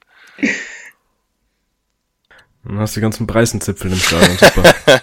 [2.64, 4.74] Dann hast du die ganzen Preisenzipfel im Stadion, super.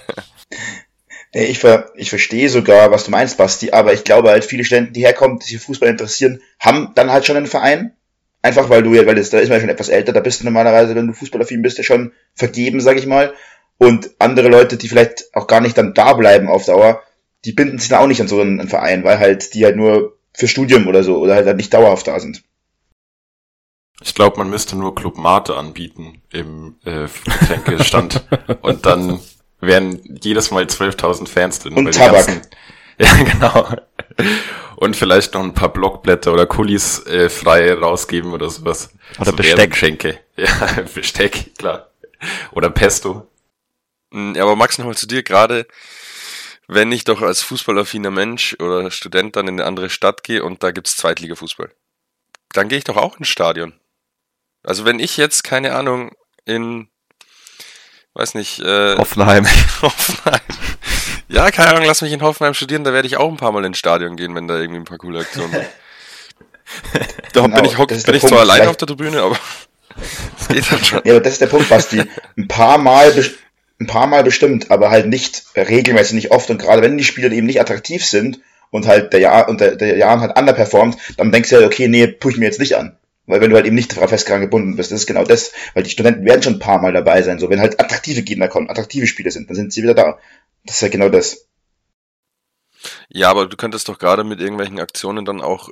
[1.32, 4.94] Ich, ver ich verstehe sogar, was du meinst, Basti, aber ich glaube halt, viele Studenten,
[4.94, 7.94] die herkommen, die sich für Fußball interessieren, haben dann halt schon einen Verein.
[8.42, 10.42] Einfach weil du ja, weil das, da ist man ja schon etwas älter, da bist
[10.42, 13.34] du normalerweise, wenn du Fußballaffin bist, ja schon vergeben, sag ich mal.
[13.78, 17.04] Und andere Leute, die vielleicht auch gar nicht dann da bleiben auf Dauer,
[17.46, 19.76] die binden sich dann auch nicht an so einen, einen Verein, weil halt die halt
[19.76, 22.44] nur für Studium oder so oder halt, halt nicht dauerhaft da sind.
[24.02, 28.24] Ich glaube, man müsste nur Club Mate anbieten im äh, Getränkestand
[28.62, 29.20] und dann
[29.60, 31.74] wären jedes Mal 12.000 Fans drin.
[31.74, 32.28] Und Tabak.
[32.28, 32.42] ganzen-
[33.02, 33.70] Ja, genau.
[34.76, 38.90] Und vielleicht noch ein paar Blockblätter oder Kulis äh, frei rausgeben oder sowas.
[39.18, 39.58] Oder so Besteck.
[39.58, 40.20] Werbegeschenke.
[40.38, 41.90] Ja, Besteck, klar.
[42.52, 43.28] Oder Pesto.
[44.12, 45.66] Mm, Ja, aber Max, nochmal zu dir, gerade
[46.72, 50.62] wenn ich doch als fußballaffiner Mensch oder Student dann in eine andere Stadt gehe und
[50.64, 51.72] da gibt's Zweitliga-Fußball,
[52.54, 53.74] dann gehe ich doch auch ins Stadion.
[54.64, 56.12] Also wenn ich jetzt, keine Ahnung,
[56.46, 56.88] in,
[58.14, 59.48] weiß nicht, äh, Hoffenheim.
[59.82, 60.40] Hoffenheim.
[61.28, 63.66] Ja, keine Ahnung, lass mich in Hoffenheim studieren, da werde ich auch ein paar Mal
[63.66, 65.66] ins Stadion gehen, wenn da irgendwie ein paar coole Aktionen sind.
[67.34, 68.42] Da Genau, bin ich, hock, das bin ich zwar Punkt.
[68.44, 69.40] alleine Vielleicht- auf der Tribüne, aber
[70.40, 71.02] es geht dann schon.
[71.04, 72.04] Ja, aber das ist der Punkt, Basti.
[72.38, 73.12] Ein paar Mal,
[73.80, 76.50] ein paar Mal bestimmt, aber halt nicht regelmäßig, nicht oft.
[76.50, 78.40] Und gerade wenn die Spieler eben nicht attraktiv sind
[78.72, 81.88] und halt der Jahr und der, der Jahren halt underperformt, dann denkst du halt, okay,
[81.88, 82.98] nee, tue mir jetzt nicht an.
[83.26, 85.52] Weil wenn du halt eben nicht daran fest daran gebunden bist, das ist genau das,
[85.76, 87.40] weil die Studenten werden schon ein paar Mal dabei sein.
[87.40, 90.20] So, wenn halt attraktive Gegner kommen, attraktive Spieler sind, dann sind sie wieder da.
[90.66, 91.48] Das ist ja genau das.
[93.08, 95.70] Ja, aber du könntest doch gerade mit irgendwelchen Aktionen dann auch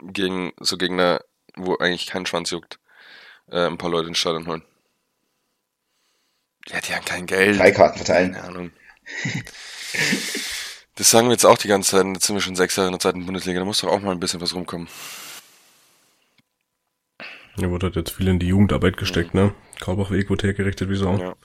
[0.00, 1.20] gegen so Gegner,
[1.56, 2.78] wo eigentlich kein Schwanz juckt,
[3.50, 4.62] äh, ein paar Leute ins Stadion holen.
[6.68, 7.56] Ja, die haben kein Geld.
[7.56, 8.32] Freikarten verteilen.
[8.32, 8.70] Keine Ahnung.
[10.96, 12.06] Das sagen wir jetzt auch die ganze Zeit.
[12.06, 13.58] Jetzt sind wir schon sechs Jahre in der zweiten Bundesliga.
[13.58, 14.88] Da muss doch auch mal ein bisschen was rumkommen.
[17.56, 19.54] Ja, wurde halt jetzt viel in die Jugendarbeit gesteckt, ne?
[19.80, 21.16] Kaubachweg wurde hergerichtet wie Sau.
[21.18, 21.36] Ja.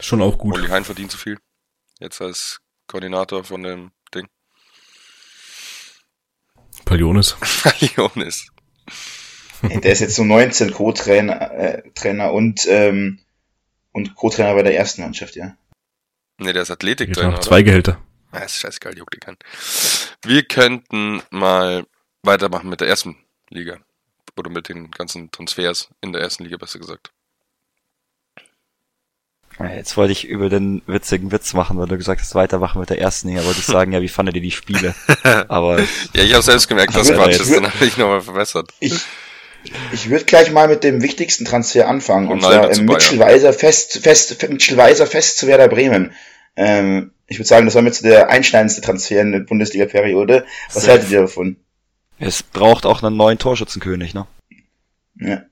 [0.00, 0.56] Schon auch gut.
[0.56, 1.38] Uli Hein verdient zu viel.
[1.98, 4.28] Jetzt als Koordinator von dem Ding.
[6.84, 7.36] Palionis.
[7.96, 8.46] Jonas.
[9.62, 13.20] Der ist jetzt so 19 Co-Trainer äh, Trainer und, ähm,
[13.98, 15.56] und Co-Trainer bei der ersten Mannschaft, ja.
[16.38, 17.32] Ne, der ist Athletiktrainer.
[17.32, 18.00] noch zwei Gehälter.
[18.30, 19.38] Ah, ist scheißegal, juckt die keinen.
[20.22, 21.84] Wir könnten mal
[22.22, 23.16] weitermachen mit der ersten
[23.50, 23.78] Liga.
[24.36, 27.10] Oder mit den ganzen Transfers in der ersten Liga, besser gesagt.
[29.58, 33.00] Jetzt wollte ich über den witzigen Witz machen, weil du gesagt hast, weitermachen mit der
[33.00, 33.44] ersten Liga.
[33.44, 34.94] Wollte ich sagen, ja, wie fandet ihr die Spiele?
[35.48, 37.52] Aber Ja, ich habe selbst gemerkt, dass Quatsch ist.
[37.52, 38.72] Dann habe ich nochmal verbessert.
[38.78, 39.04] Ich,
[39.92, 42.28] ich würde gleich mal mit dem wichtigsten Transfer anfangen.
[42.28, 42.86] Und Ronaldo zwar ähm.
[42.86, 46.12] Mitchell Weiser fest, fest, Mitchell Weiser fest zu Werder Bremen.
[46.56, 50.44] Ähm, ich würde sagen, das war mit so der einschneidendste Transfer in der Bundesliga-Periode.
[50.72, 50.92] Was Safe.
[50.92, 51.56] haltet ihr davon?
[52.18, 54.26] es braucht auch einen neuen Torschützenkönig, ne?
[55.20, 55.42] Ja.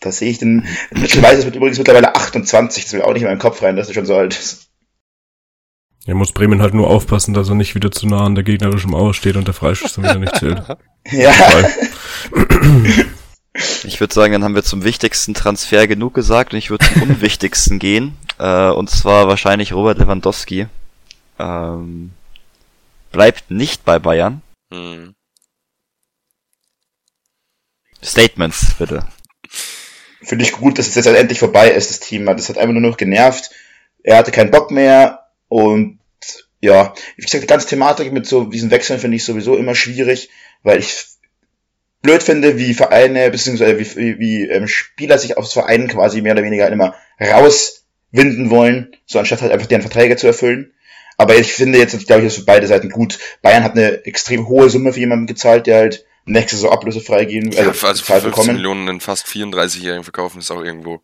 [0.00, 0.66] Da sehe ich den.
[0.90, 3.88] Mitchell Weiser wird übrigens mittlerweile 28, das will auch nicht in meinen Kopf rein, dass
[3.88, 4.68] er schon so alt ist.
[6.04, 8.90] Er muss Bremen halt nur aufpassen, dass er nicht wieder zu nah an der gegnerischen
[8.90, 10.62] Mauer steht und der Freischuss dann wieder nicht zählt.
[11.10, 11.32] Ja.
[13.84, 17.02] Ich würde sagen, dann haben wir zum wichtigsten Transfer genug gesagt und ich würde zum
[17.10, 18.16] unwichtigsten gehen.
[18.38, 20.66] Äh, und zwar wahrscheinlich Robert Lewandowski.
[21.38, 22.12] Ähm,
[23.10, 24.42] bleibt nicht bei Bayern.
[24.72, 25.14] Hm.
[28.02, 29.06] Statements, bitte.
[30.22, 32.34] Finde ich gut, dass es jetzt halt endlich vorbei ist, das Thema.
[32.34, 33.50] Das hat einfach nur noch genervt.
[34.02, 35.98] Er hatte keinen Bock mehr und
[36.60, 40.30] ja, wie gesagt, die ganze Thematik mit so diesen Wechseln finde ich sowieso immer schwierig,
[40.62, 41.06] weil ich
[42.02, 43.78] blöd finde, wie Vereine bzw.
[43.78, 48.96] wie, wie, wie ähm, Spieler sich aus Vereinen quasi mehr oder weniger immer rauswinden wollen,
[49.06, 50.72] so anstatt halt einfach deren Verträge zu erfüllen.
[51.16, 53.18] Aber ich finde jetzt, glaube ich, ist für beide Seiten gut.
[53.42, 57.50] Bayern hat eine extrem hohe Summe für jemanden gezahlt, der halt nächste Saison ablösefrei gehen,
[57.50, 61.02] Ja, also, also für bezahlt 15 Millionen einen fast 34-Jährigen verkaufen ist auch irgendwo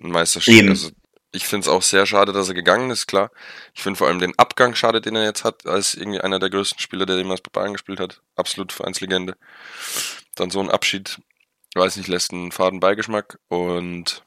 [0.00, 0.68] ein Meisterstück.
[0.68, 0.90] Also
[1.32, 3.30] ich finde es auch sehr schade, dass er gegangen ist, klar.
[3.74, 6.50] Ich finde vor allem den Abgang schade, den er jetzt hat, als irgendwie einer der
[6.50, 8.20] größten Spieler, der jemals bei Bayern gespielt hat.
[8.36, 9.36] Absolut Vereinslegende.
[10.34, 11.20] Dann so ein Abschied,
[11.74, 14.24] weiß nicht, lässt einen faden Beigeschmack und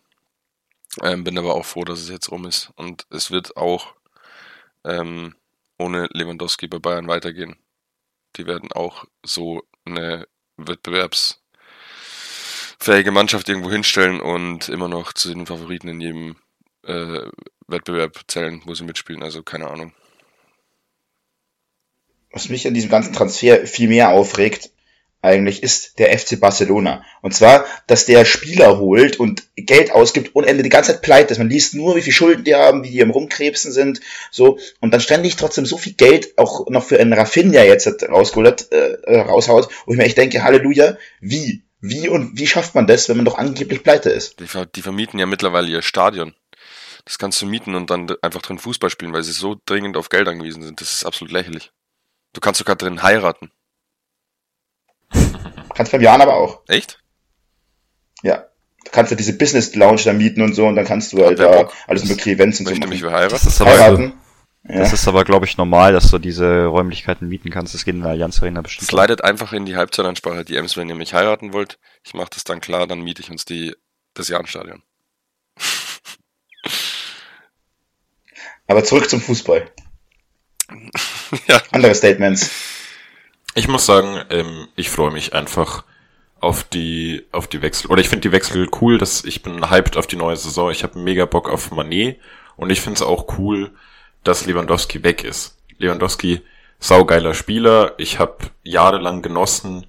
[1.01, 2.71] ähm, bin aber auch froh, dass es jetzt rum ist.
[2.75, 3.95] Und es wird auch
[4.83, 5.35] ähm,
[5.77, 7.55] ohne Lewandowski bei Bayern weitergehen.
[8.35, 15.87] Die werden auch so eine wettbewerbsfähige Mannschaft irgendwo hinstellen und immer noch zu den Favoriten
[15.87, 16.35] in jedem
[16.83, 17.29] äh,
[17.67, 19.23] Wettbewerb zählen, wo sie mitspielen.
[19.23, 19.93] Also keine Ahnung.
[22.33, 24.71] was mich an diesem ganzen Transfer viel mehr aufregt,
[25.23, 27.03] eigentlich ist der FC Barcelona.
[27.21, 31.31] Und zwar, dass der Spieler holt und Geld ausgibt und Ende die ganze Zeit pleite
[31.31, 31.37] ist.
[31.37, 34.59] Man liest nur, wie viel Schulden die haben, wie die am Rumkrebsen sind, so.
[34.81, 39.17] Und dann ständig trotzdem so viel Geld auch noch für einen Rafinha jetzt rausgeholt, äh,
[39.21, 41.63] raushaut, wo ich mir echt denke, Halleluja, wie?
[41.79, 44.39] Wie und wie schafft man das, wenn man doch angeblich pleite ist?
[44.39, 46.33] Die, die vermieten ja mittlerweile ihr Stadion.
[47.05, 50.09] Das kannst du mieten und dann einfach drin Fußball spielen, weil sie so dringend auf
[50.09, 50.79] Geld angewiesen sind.
[50.79, 51.71] Das ist absolut lächerlich.
[52.33, 53.51] Du kannst sogar drin heiraten.
[55.75, 56.61] Kannst beim Jan aber auch.
[56.67, 56.99] Echt?
[58.21, 58.45] Ja.
[58.91, 61.69] kannst du diese Business Lounge da mieten und so und dann kannst du halt da
[61.87, 62.99] alles mögliche Events und so mich machen.
[62.99, 63.31] verheiraten.
[63.31, 64.13] Das ist aber, Heiraten.
[64.65, 64.79] Ja.
[64.79, 67.73] das ist aber glaube ich, normal, dass du diese Räumlichkeiten mieten kannst.
[67.73, 68.89] Das geht in der Allianz Arena bestimmt.
[68.89, 71.79] Slidet einfach in die Halbzeitansprache DMs, wenn ihr mich heiraten wollt.
[72.05, 73.75] Ich mache das dann klar, dann miete ich uns die
[74.13, 74.83] das Jahnstadion.
[78.67, 79.69] Aber zurück zum Fußball.
[81.47, 81.59] Ja.
[81.71, 82.51] Andere Statements.
[83.55, 85.83] Ich muss sagen, ähm, ich freue mich einfach
[86.39, 89.95] auf die auf die Wechsel oder ich finde die Wechsel cool, dass ich bin hyped
[89.95, 90.71] auf die neue Saison.
[90.71, 92.19] Ich habe mega Bock auf Manet
[92.57, 93.71] und ich finde es auch cool,
[94.23, 95.57] dass Lewandowski weg ist.
[95.77, 96.41] Lewandowski
[96.79, 97.93] saugeiler Spieler.
[97.97, 99.85] Ich habe jahrelang genossen,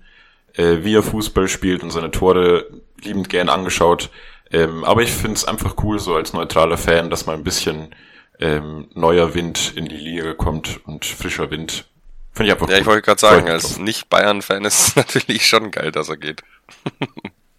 [0.52, 2.66] äh, wie er Fußball spielt und seine Tore
[3.02, 4.10] liebend gern angeschaut.
[4.52, 7.94] Ähm, aber ich finde es einfach cool, so als neutraler Fan, dass mal ein bisschen
[8.38, 11.86] ähm, neuer Wind in die Liga kommt und frischer Wind.
[12.34, 13.78] Finde ich einfach Ja, ich wollte gerade sagen, als.
[13.78, 16.42] Nicht-Bayern-Fan ist es natürlich schon geil, dass er geht.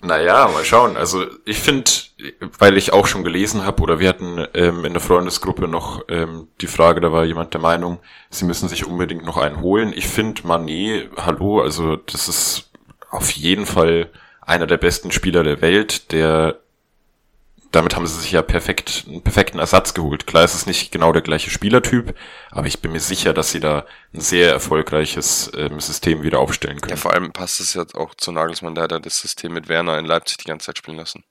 [0.02, 0.98] Naja, mal schauen.
[0.98, 1.90] Also ich finde,
[2.60, 6.50] weil ich auch schon gelesen habe, oder wir hatten ähm, in der Freundesgruppe noch ähm,
[6.62, 9.94] die Frage, da war jemand der Meinung, sie müssen sich unbedingt noch einen holen.
[9.96, 12.70] Ich finde Manet, hallo, also das ist
[13.10, 14.12] auf jeden Fall
[14.42, 16.60] einer der besten Spieler der Welt, der
[17.72, 20.28] damit haben sie sich ja perfekt, einen perfekten Ersatz geholt.
[20.28, 22.16] Klar, es ist nicht genau der gleiche Spielertyp,
[22.52, 26.80] aber ich bin mir sicher, dass sie da ein sehr erfolgreiches ähm, System wieder aufstellen
[26.80, 26.96] können.
[26.96, 29.68] Ja, vor allem passt es jetzt auch zu Nagelsmann, der hat ja das System mit
[29.68, 31.24] Werner in Leipzig die ganze Zeit spielen lassen.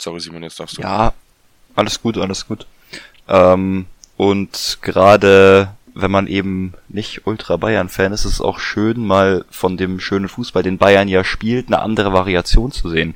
[0.00, 0.82] Sorry, Simon, jetzt darfst du.
[0.82, 1.12] Ja,
[1.74, 2.66] alles gut, alles gut.
[3.28, 9.46] Ähm, und gerade wenn man eben nicht Ultra Bayern-Fan ist, ist es auch schön, mal
[9.50, 13.14] von dem schönen Fußball, den Bayern ja spielt, eine andere Variation zu sehen.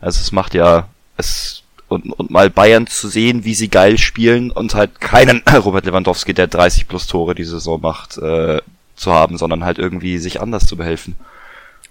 [0.00, 4.50] Also es macht ja es und, und mal Bayern zu sehen, wie sie geil spielen
[4.50, 8.60] und halt keinen Robert Lewandowski, der 30 plus Tore die Saison macht, äh,
[8.94, 11.16] zu haben, sondern halt irgendwie sich anders zu behelfen.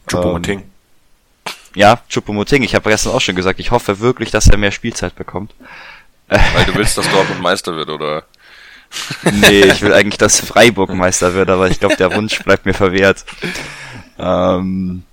[0.08, 0.64] Choupo-Moting.
[1.76, 5.16] Ja, Choupo-Moting, ich habe gestern auch schon gesagt, ich hoffe wirklich, dass er mehr Spielzeit
[5.16, 5.54] bekommt.
[6.28, 8.24] Weil du willst, dass Dortmund Meister wird, oder?
[9.24, 12.74] Nee, ich will eigentlich, dass Freiburg Meister wird, aber ich glaube, der Wunsch bleibt mir
[12.74, 13.26] verwehrt.
[14.20, 15.04] Ähm,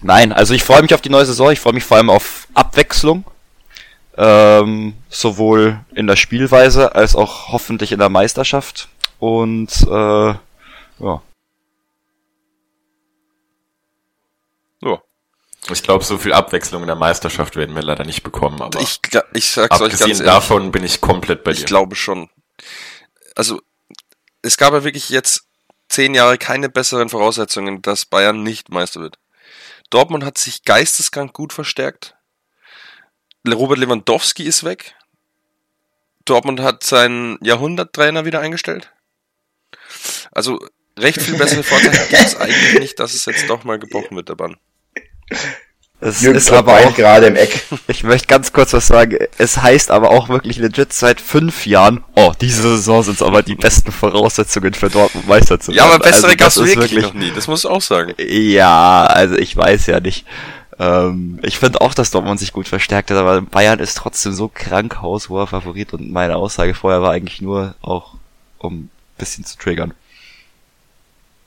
[0.00, 2.48] nein, also ich freue mich auf die neue Saison, ich freue mich vor allem auf
[2.54, 3.24] Abwechslung.
[4.16, 8.88] Ähm, sowohl in der Spielweise als auch hoffentlich in der Meisterschaft.
[9.18, 10.34] Und äh,
[11.00, 11.22] ja.
[14.82, 15.02] Ja.
[15.70, 19.00] Ich glaube, so viel Abwechslung in der Meisterschaft werden wir leider nicht bekommen, aber Ich,
[19.32, 20.32] ich sag's euch abgesehen ganz ehrlich.
[20.32, 21.64] davon bin ich komplett bei Ich dir.
[21.64, 22.28] glaube schon.
[23.34, 23.60] Also,
[24.42, 25.44] es gab ja wirklich jetzt
[25.88, 29.16] zehn Jahre keine besseren Voraussetzungen, dass Bayern nicht Meister wird.
[29.90, 32.14] Dortmund hat sich geisteskrank gut verstärkt.
[33.52, 34.94] Robert Lewandowski ist weg.
[36.24, 38.90] Dortmund hat seinen Jahrhunderttrainer wieder eingestellt.
[40.32, 40.58] Also,
[40.98, 44.28] recht viel bessere Vorzeichen gibt es eigentlich nicht, dass es jetzt doch mal gebrochen wird,
[44.30, 44.56] der Bann.
[46.00, 47.64] Es Jürgen ist aber auch, gerade im Eck.
[47.88, 49.16] ich möchte ganz kurz was sagen.
[49.38, 53.54] Es heißt aber auch wirklich legit seit fünf Jahren, oh, diese Saison sind aber die
[53.54, 55.78] besten Voraussetzungen für Dortmund Meister zu werden.
[55.78, 58.14] Ja, aber bessere Also, das ist wirklich noch nie, das musst du auch sagen.
[58.18, 60.26] Ja, also ich weiß ja nicht.
[60.78, 64.50] Ähm, ich finde auch, dass Dortmund sich gut verstärkt hat, aber Bayern ist trotzdem so
[64.52, 68.14] krank haushoher Favorit und meine Aussage vorher war eigentlich nur auch,
[68.58, 69.94] um ein bisschen zu triggern.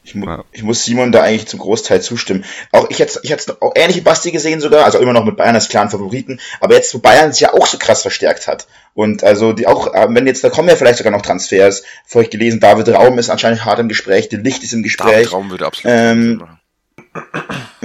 [0.04, 0.46] Ich, mu Ja.
[0.54, 2.46] ich muss Simon da eigentlich zum Großteil zustimmen.
[2.72, 5.56] Auch ich hätte ich hätte auch ähnliche Basti gesehen sogar, also immer noch mit Bayern
[5.56, 8.68] als klaren Favoriten, aber jetzt, wo Bayern sich ja auch so krass verstärkt hat.
[8.94, 12.26] Und also die auch, äh, wenn jetzt, da kommen ja vielleicht sogar noch Transfers, vorher
[12.26, 15.12] ich gelesen, David Raum ist anscheinend hart im Gespräch, die Licht ist im Gespräch.
[15.12, 16.44] David Raum würde absolut Ähm.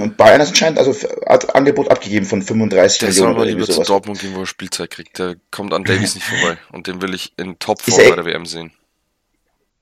[0.03, 0.93] Und Bayern ist anscheinend also
[1.27, 3.87] hat Angebot abgegeben von 35 Der soll Millionen mal oder lieber irgendwie zu.
[3.87, 5.17] Dortmund gehen, wo er Spielzeit kriegt.
[5.17, 6.57] Der kommt an Davies nicht vorbei.
[6.71, 8.71] Und den will ich in Topform Ist er- bei der WM sehen.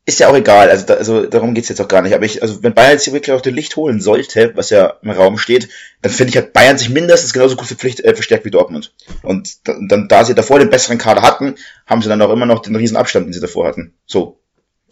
[0.03, 2.15] Ist ja auch egal, also, da, also darum geht's jetzt auch gar nicht.
[2.15, 4.95] Aber ich, also wenn Bayern jetzt hier wirklich auch den Licht holen sollte, was ja
[5.03, 5.69] im Raum steht,
[6.01, 8.93] dann finde ich, hat Bayern sich mindestens genauso gut verpflicht, äh, verstärkt wie Dortmund.
[9.21, 11.53] Und da- dann, da sie davor den besseren Kader hatten,
[11.85, 13.93] haben sie dann auch immer noch den riesen Abstand, den sie davor hatten.
[14.07, 14.39] So.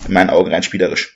[0.07, 1.15] In meinen Augen rein spielerisch.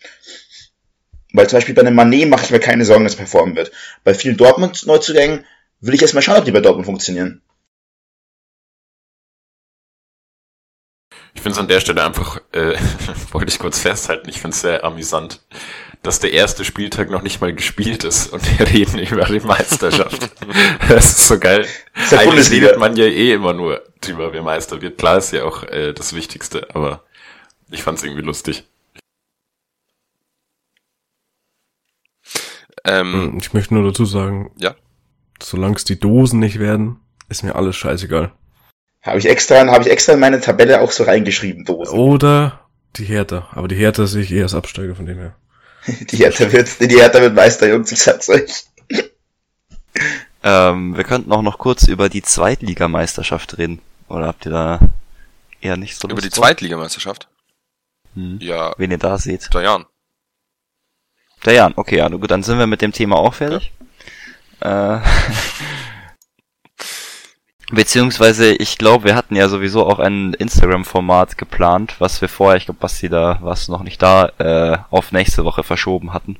[1.33, 3.71] Weil zum Beispiel bei einem Manet mache ich mir keine Sorgen, dass er performen wird.
[4.03, 5.45] Bei vielen Dortmund-Neuzugängen
[5.81, 7.41] will ich erst mal schauen, ob die bei Dortmund funktionieren.
[11.35, 12.75] Ich finde es an der Stelle einfach, äh,
[13.31, 15.41] wollte ich kurz festhalten, ich finde es sehr amüsant,
[16.03, 20.29] dass der erste Spieltag noch nicht mal gespielt ist und wir reden über die Meisterschaft.
[20.87, 21.61] das ist so geil.
[21.61, 22.67] ist ja Eigentlich Bundesliga.
[22.67, 24.99] redet man ja eh immer nur drüber, wer Meister wird.
[24.99, 27.03] Klar ist ja auch äh, das Wichtigste, aber
[27.71, 28.63] ich fand es irgendwie lustig.
[32.85, 34.75] Ähm, Hm, Ich möchte nur dazu sagen, Ja.
[35.41, 38.31] solange es die Dosen nicht werden, ist mir alles scheißegal.
[39.01, 41.97] Habe ich extra, habe ich extra in meine Tabelle auch so reingeschrieben, Dosen.
[41.97, 42.61] Oder
[42.95, 43.47] die Hertha.
[43.51, 45.35] Aber die Hertha sehe ich eher als Absteiger von dem her.
[46.11, 48.63] Die Hertha wird, die Hertha wird Meister, Jungs, ich sag's euch.
[50.43, 53.79] Ähm, wir könnten auch noch kurz über die Zweitligameisterschaft reden.
[54.09, 54.79] Oder habt ihr da
[55.61, 56.45] eher nicht so Über Lust die drauf?
[56.45, 57.27] Zweitligameisterschaft?
[58.15, 58.37] Hm.
[58.41, 59.53] Ja, Wen ihr da seht.
[59.53, 59.85] der Jan.
[61.45, 63.71] Der Jan, okay, ja, gut, dann sind wir mit dem Thema auch fertig.
[64.61, 64.97] Äh,
[67.71, 72.65] beziehungsweise, ich glaube, wir hatten ja sowieso auch ein Instagram-Format geplant, was wir vorher, ich
[72.65, 76.37] glaube, Basti, da warst du noch nicht da, äh, auf nächste Woche verschoben hatten.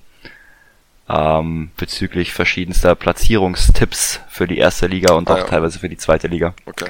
[1.09, 5.43] Ähm, bezüglich verschiedenster Platzierungstipps für die erste Liga und Ah, auch ja.
[5.43, 6.53] teilweise für die zweite Liga.
[6.65, 6.85] Okay.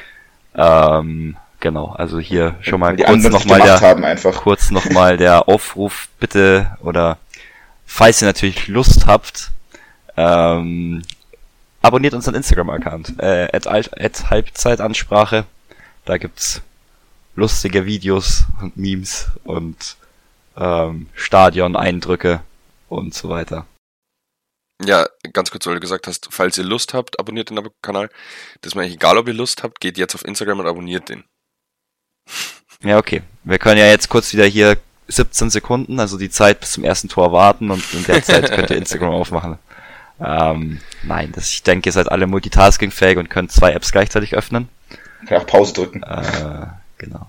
[0.56, 7.18] Ähm, genau, also hier schon mal kurz nochmal der, kurz nochmal der Aufruf, bitte, oder
[7.86, 9.52] falls ihr natürlich Lust habt,
[10.18, 11.04] ähm,
[11.82, 15.46] abonniert unseren Instagram-Account, äh, at, at Halbzeitansprache.
[16.06, 16.62] Da gibt's
[17.36, 19.98] lustige Videos und Memes und
[20.56, 22.42] ähm, Stadion-Eindrücke
[22.90, 23.66] und so weiter.
[24.84, 28.10] Ja, ganz kurz, weil du gesagt hast, falls ihr Lust habt, abonniert den Kanal.
[28.62, 31.10] Das ist mir eigentlich egal, ob ihr Lust habt, geht jetzt auf Instagram und abonniert
[31.10, 31.24] den.
[32.84, 33.24] Ja, okay.
[33.44, 37.10] Wir können ja jetzt kurz wieder hier 17 Sekunden, also die Zeit bis zum ersten
[37.10, 39.60] Tor warten und in der Zeit könnt ihr Instagram aufmachen.
[40.20, 44.70] Ähm, nein, das, ich denke, ihr seid alle multitaskingfähig und könnt zwei Apps gleichzeitig öffnen.
[45.28, 46.04] Kann auch Pause drücken.
[46.04, 47.28] Äh, genau.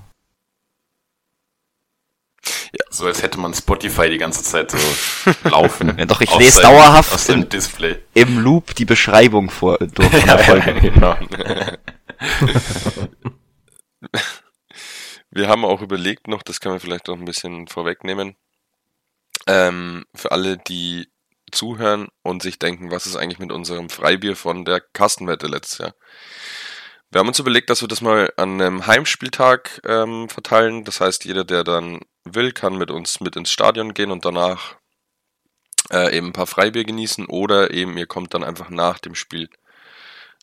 [2.91, 4.79] So als hätte man Spotify die ganze Zeit so
[5.49, 5.95] laufen.
[5.99, 7.97] Ja, doch, ich lese seinem- dauerhaft im- Display.
[8.15, 10.75] Im Loop die Beschreibung vor, durch von der Folge.
[10.81, 11.17] genau.
[15.35, 18.37] Wir haben auch überlegt noch, das können wir vielleicht noch ein bisschen vorwegnehmen,
[19.49, 21.09] ähm, für alle, die
[21.51, 25.95] zuhören und sich denken, was ist eigentlich mit unserem Freibier von der Kastenwette letztes Jahr?
[27.11, 30.85] Wir haben uns überlegt, dass wir das mal an einem Heimspieltag ähm, verteilen.
[30.85, 34.77] Das heißt, jeder, der dann will, kann mit uns mit ins Stadion gehen und danach
[35.91, 39.49] äh, eben ein paar Freibier genießen oder eben ihr kommt dann einfach nach dem Spiel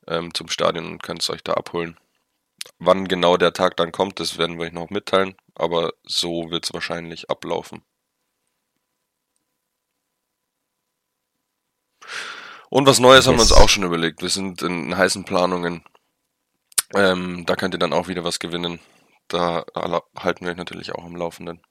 [0.08, 1.98] ähm, zum Stadion und könnt es euch da abholen.
[2.80, 6.66] Wann genau der Tag dann kommt, das werden wir euch noch mitteilen, aber so wird
[6.66, 7.84] es wahrscheinlich ablaufen.
[12.70, 13.60] Und was Neues haben wir uns Yes.
[13.60, 14.22] auch schon überlegt.
[14.22, 15.84] Wir sind in heißen Planungen.
[16.94, 18.80] Ähm, da könnt ihr dann auch wieder was gewinnen.
[19.28, 19.66] Da
[20.18, 21.62] halten wir euch natürlich auch am Laufenden.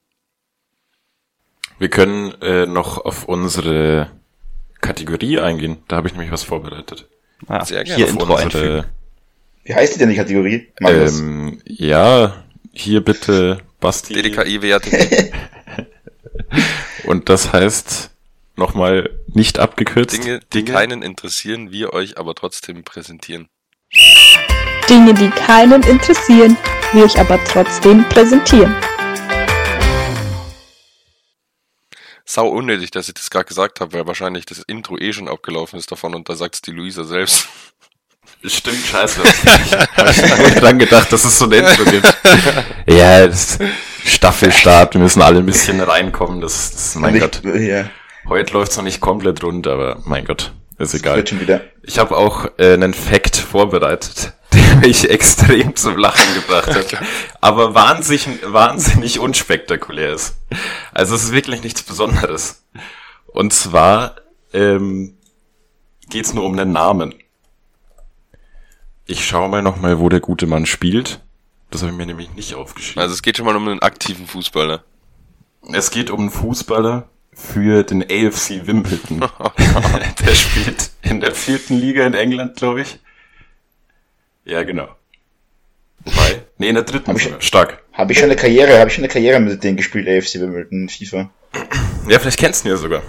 [1.79, 4.11] Wir können äh, noch auf unsere
[4.81, 5.83] Kategorie eingehen.
[5.87, 7.09] Da habe ich nämlich was vorbereitet.
[7.47, 7.95] Ah, Sehr gerne.
[7.97, 8.85] hier Auf Intro einfügen.
[9.63, 10.67] Wie heißt die denn die Kategorie?
[10.81, 14.13] Ähm, ja, hier bitte Basti.
[14.13, 15.31] DDKI-Werte,
[17.03, 18.11] Und das heißt
[18.55, 20.17] nochmal nicht abgekürzt.
[20.17, 23.49] Dinge, die keinen interessieren, wir euch aber trotzdem präsentieren.
[24.89, 26.57] Dinge, die keinen interessieren,
[26.93, 28.75] wir euch aber trotzdem präsentieren.
[32.25, 35.77] Sau unnötig, dass ich das gerade gesagt habe, weil wahrscheinlich das Intro eh schon abgelaufen
[35.77, 37.47] ist davon und da sagt's die Luisa selbst.
[38.43, 39.21] Stimmt, scheiße.
[39.95, 42.17] Hab ich nur dran gedacht, dass es so ein Intro gibt.
[42.87, 43.59] Ja, das
[44.03, 46.41] Staffelstart, wir müssen alle ein bisschen reinkommen.
[46.41, 47.41] Das, das mein Und Gott.
[47.43, 47.85] ich, ja,
[48.27, 51.17] Heute läuft's noch nicht komplett rund, aber mein Gott, ist egal.
[51.17, 51.61] wird schon wieder.
[51.83, 56.97] Ich habe auch äh, einen Fact vorbereitet, der mich extrem zum Lachen gebracht hat,
[57.41, 60.35] aber wahnsinnig, wahnsinnig unspektakulär ist.
[60.93, 62.63] Also es ist wirklich nichts Besonderes.
[63.27, 64.15] Und zwar
[64.53, 65.17] ähm,
[66.09, 67.15] geht's nur um einen Namen.
[69.11, 71.19] Ich schaue mal nochmal, wo der gute Mann spielt.
[71.69, 73.01] Das habe ich mir nämlich nicht aufgeschrieben.
[73.01, 74.85] Also es geht schon mal um einen aktiven Fußballer.
[75.73, 79.19] Es geht um einen Fußballer für den AFC Wimbledon.
[80.25, 82.99] der spielt in der vierten Liga in England, glaube ich.
[84.45, 84.87] Ja, genau.
[86.05, 86.43] Wobei?
[86.57, 87.33] Nee, in der dritten Hab ich-.
[87.45, 87.83] Stark.
[87.91, 90.87] Habe ich schon eine Karriere, habe ich schon eine Karriere mit denen gespielt, AFC Wimbledon,
[90.87, 91.29] FIFA.
[92.07, 93.01] Ja, vielleicht kennst du ihn ja sogar.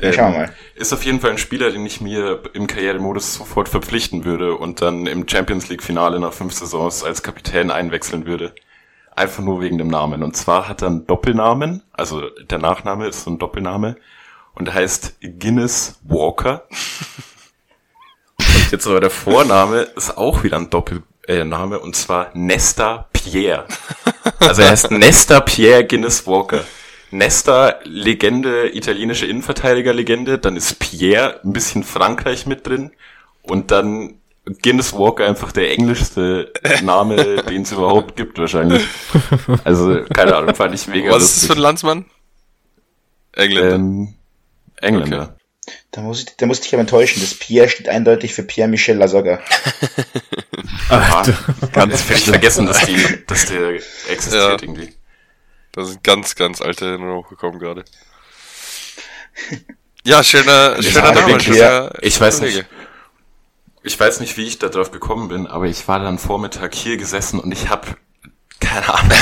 [0.00, 0.52] Ähm, Schauen wir mal.
[0.74, 4.82] Ist auf jeden Fall ein Spieler, den ich mir im Karrieremodus sofort verpflichten würde und
[4.82, 8.54] dann im Champions League Finale nach fünf Saisons als Kapitän einwechseln würde.
[9.14, 10.22] Einfach nur wegen dem Namen.
[10.22, 13.96] Und zwar hat er einen Doppelnamen, also der Nachname ist so ein Doppelname
[14.54, 16.64] und er heißt Guinness Walker.
[18.38, 23.64] und jetzt aber der Vorname ist auch wieder ein Doppelname und zwar Nesta Pierre.
[24.38, 26.64] Also er heißt Nesta Pierre Guinness Walker.
[27.10, 32.90] Nesta, Legende, italienische Innenverteidiger-Legende, dann ist Pierre, ein bisschen Frankreich mit drin
[33.42, 34.14] und dann
[34.62, 36.52] Guinness Walker einfach der englischste
[36.82, 38.84] Name, den es überhaupt gibt wahrscheinlich.
[39.64, 42.04] Also, keine Ahnung, fand ich mega Was ist das für ein Landsmann?
[43.32, 43.74] Engländer.
[43.74, 44.14] ähm,
[44.80, 45.36] Engländer.
[45.90, 47.20] Da muss ich, da muss ich dich aber enttäuschen.
[47.20, 49.40] Das Pierre steht eindeutig für Pierre-Michel Lasogga.
[50.88, 51.24] Ah,
[51.72, 53.70] ganz völlig vergessen, dass die, dass der
[54.08, 54.56] existiert Ja.
[54.62, 54.92] irgendwie.
[55.76, 57.84] Da sind ganz, ganz alte Erinnerungen hochgekommen gerade.
[60.04, 62.58] Ja, schöner, schöner Name, schöner Ich weiß Kollege.
[62.58, 62.68] nicht.
[63.82, 66.96] ich weiß nicht, wie ich da drauf gekommen bin, aber ich war dann Vormittag hier
[66.96, 67.88] gesessen und ich habe
[68.58, 69.18] keine Ahnung.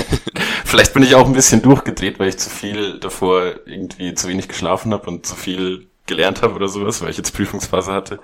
[0.64, 4.48] Vielleicht bin ich auch ein bisschen durchgedreht, weil ich zu viel davor irgendwie zu wenig
[4.48, 8.18] geschlafen habe und zu viel gelernt habe oder sowas, weil ich jetzt Prüfungsphase hatte.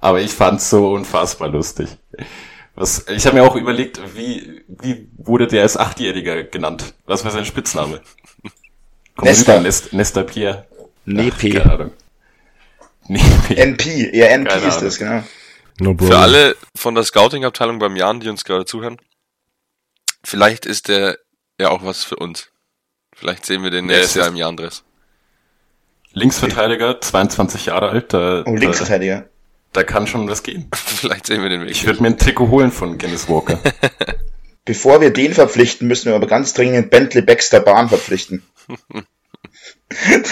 [0.00, 1.88] Aber ich fand's so unfassbar lustig.
[2.76, 6.94] Was, ich habe mir auch überlegt, wie, wie wurde der als Achtjähriger genannt?
[7.06, 8.02] Was war sein Spitzname?
[9.20, 9.58] Nesta.
[9.60, 10.66] Nest, Nesta Pierre.
[11.06, 11.50] Nepe.
[11.50, 11.92] Keine Ahnung.
[13.08, 13.20] Nee,
[13.54, 14.84] NP, ja, NP Keine ist Ahnung.
[14.84, 15.22] das, genau.
[15.78, 15.96] No.
[16.06, 18.98] Für alle von der Scouting-Abteilung beim Jan, die uns gerade zuhören,
[20.24, 21.18] vielleicht ist der
[21.60, 22.50] ja auch was für uns.
[23.14, 24.84] Vielleicht sehen wir den nächstes es Jahr im Jan-Dress.
[26.12, 29.28] Linksverteidiger, 22 Jahre alt, da, Oh, da, Linksverteidiger.
[29.76, 30.68] Da kann schon was gehen.
[30.74, 31.70] Vielleicht sehen wir den Weg.
[31.70, 33.58] Ich würde mir ein Trikot holen von Guinness Walker.
[34.64, 38.42] Bevor wir den verpflichten, müssen wir aber ganz dringend Bentley Baxter Bahn verpflichten.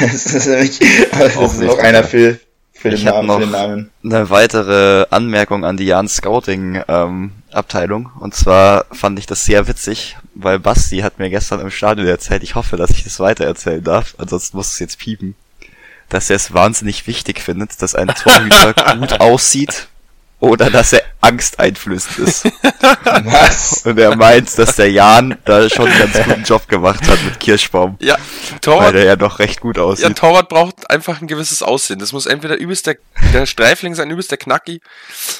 [0.00, 0.80] das ist nämlich,
[1.12, 2.40] das Auch ist noch einer für,
[2.72, 3.90] für, den Namen, noch- für den Namen.
[4.02, 8.10] Eine weitere Anmerkung an die Jan Scouting ähm, Abteilung.
[8.18, 12.42] Und zwar fand ich das sehr witzig, weil Basti hat mir gestern im Stadion erzählt,
[12.42, 15.36] ich hoffe, dass ich das weiter erzählen darf, ansonsten muss es jetzt piepen,
[16.14, 19.88] dass er es wahnsinnig wichtig findet, dass ein Torhüter gut aussieht
[20.38, 22.44] oder dass er angsteinflößend ist.
[23.04, 23.82] Was?
[23.84, 27.40] Und er meint, dass der Jan da schon einen ganz guten Job gemacht hat mit
[27.40, 28.16] Kirschbaum, Ja,
[28.50, 30.16] weil Torwart, der ja doch recht gut ja, aussieht.
[30.16, 31.98] Torwart braucht einfach ein gewisses Aussehen.
[31.98, 32.96] Das muss entweder übelst der,
[33.32, 34.80] der Streifling sein, übelst der Knacki,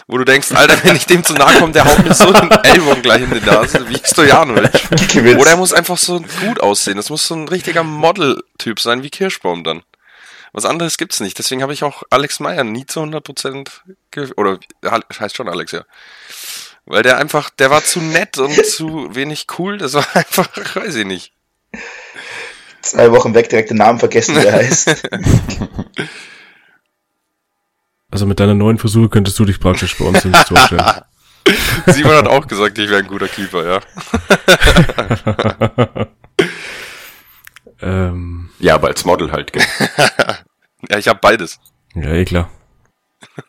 [0.09, 2.51] wo du denkst, Alter, wenn ich dem zu nahe komme, der haut mir so den
[2.51, 5.39] Ellbogen gleich in die Nase, wie Stojanovic.
[5.39, 6.97] Oder er muss einfach so gut aussehen.
[6.97, 9.83] Das muss so ein richtiger Model-Typ sein, wie Kirschbaum dann.
[10.55, 11.37] Was anderes gibt's nicht.
[11.37, 13.69] Deswegen habe ich auch Alex Meyer nie zu 100%
[14.13, 14.61] ge oder
[15.19, 15.85] heißt schon Alex, ja.
[16.87, 19.79] Weil der einfach, der war zu nett und zu wenig cool.
[19.79, 21.33] Das war einfach, weiß ich nicht.
[22.83, 25.09] Zwei Wochen weg, direkt den Namen vergessen, wie er heißt.
[28.13, 31.03] Also mit deiner neuen Frisur könntest du dich praktisch bei uns ins Tor stellen.
[31.87, 33.81] Simon hat auch gesagt, ich wäre ein guter Keeper, ja.
[37.81, 39.65] Ähm, ja, aber als Model halt, gell?
[40.91, 41.61] Ja, ich habe beides.
[41.95, 42.51] ja, eh klar.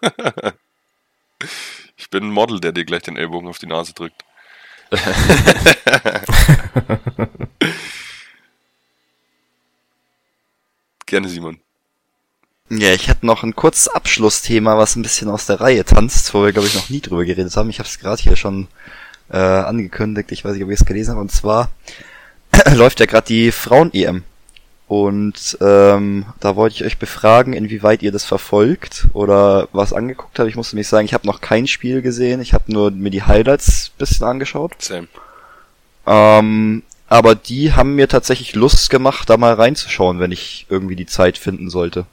[1.97, 4.25] Ich bin ein Model, der dir gleich den Ellbogen auf die Nase drückt.
[11.05, 11.59] Gerne, Simon.
[12.69, 16.43] Ja, ich hätte noch ein kurzes Abschlussthema, was ein bisschen aus der Reihe tanzt, wo
[16.43, 17.69] wir, glaube ich, noch nie drüber geredet haben.
[17.69, 18.67] Ich habe es gerade hier schon
[19.29, 21.21] äh, angekündigt, ich weiß nicht, ob ihr es gelesen habt.
[21.21, 21.69] Und zwar
[22.75, 24.23] läuft ja gerade die Frauen-EM.
[24.87, 30.47] Und ähm, da wollte ich euch befragen, inwieweit ihr das verfolgt oder was angeguckt habt.
[30.47, 32.39] Ich muss nämlich sagen, ich habe noch kein Spiel gesehen.
[32.39, 34.73] Ich habe nur mir die Highlights bisschen angeschaut.
[34.79, 35.07] Sam.
[36.05, 41.07] Ähm, aber die haben mir tatsächlich Lust gemacht, da mal reinzuschauen, wenn ich irgendwie die
[41.07, 42.05] Zeit finden sollte.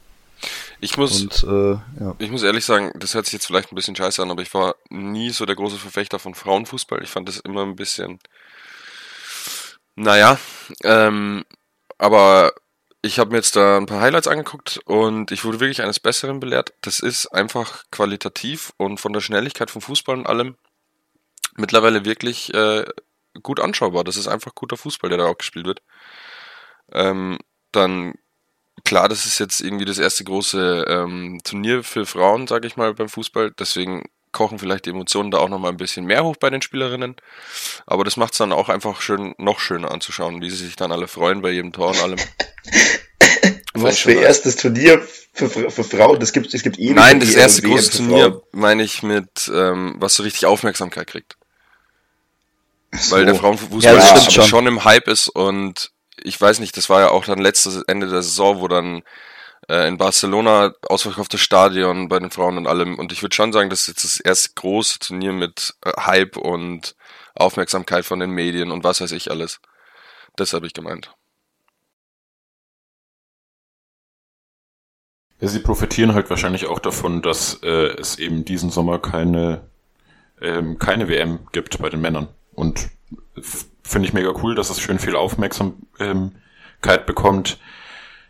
[0.81, 1.73] Ich muss, Und äh,
[2.03, 2.17] ja.
[2.19, 4.53] ich muss ehrlich sagen, das hört sich jetzt vielleicht ein bisschen scheiße an, aber ich
[4.53, 7.03] war nie so der große Verfechter von Frauenfußball.
[7.03, 8.19] Ich fand das immer ein bisschen,
[9.97, 10.39] naja,
[10.85, 11.45] ähm,
[11.99, 12.53] aber
[13.03, 16.41] ich habe mir jetzt da ein paar Highlights angeguckt und ich wurde wirklich eines Besseren
[16.41, 16.73] belehrt.
[16.83, 20.57] Das ist einfach qualitativ und von der Schnelligkeit vom Fußball und allem
[21.57, 22.85] mittlerweile wirklich äh,
[23.43, 24.05] gut anschaubar.
[24.05, 25.83] Das ist einfach guter Fußball, der da auch gespielt wird.
[26.93, 27.39] Ähm,
[27.73, 28.15] dann
[28.85, 32.95] klar, das ist jetzt irgendwie das erste große ähm, Turnier für Frauen, sage ich mal,
[32.95, 33.53] beim Fußball.
[33.59, 37.17] Deswegen kochen vielleicht die Emotionen da auch nochmal ein bisschen mehr hoch bei den Spielerinnen.
[37.87, 40.93] Aber das macht es dann auch einfach schön, noch schöner anzuschauen, wie sie sich dann
[40.93, 42.19] alle freuen bei jedem Tor und allem.
[43.75, 45.01] Was für erstes Turnier
[45.33, 46.21] für, für Frauen?
[46.21, 49.95] Das gibt, es gibt ewig Nein, das erste WM große Turnier meine ich mit, ähm,
[49.99, 51.37] was so richtig Aufmerksamkeit kriegt.
[52.93, 53.17] So.
[53.17, 54.45] Weil der Frauenfußball Ja, schon.
[54.45, 55.91] schon im Hype ist und
[56.23, 59.03] ich weiß nicht, das war ja auch dann letztes Ende der Saison, wo dann
[59.73, 62.99] äh, in Barcelona ausverkauftes Stadion bei den Frauen und allem.
[62.99, 66.37] Und ich würde schon sagen, das ist jetzt das erste große Turnier mit äh, Hype
[66.37, 66.95] und
[67.35, 69.61] Aufmerksamkeit von den Medien und was weiß ich alles.
[70.37, 71.15] Das habe ich gemeint.
[75.41, 79.63] Ja, sie profitieren halt wahrscheinlich auch davon, dass äh, es eben diesen Sommer keine,
[80.41, 82.29] ähm, keine WM gibt bei den Männern.
[82.55, 82.91] Und
[83.37, 86.37] f- finde ich mega cool, dass es schön viel Aufmerksamkeit
[87.07, 87.59] bekommt.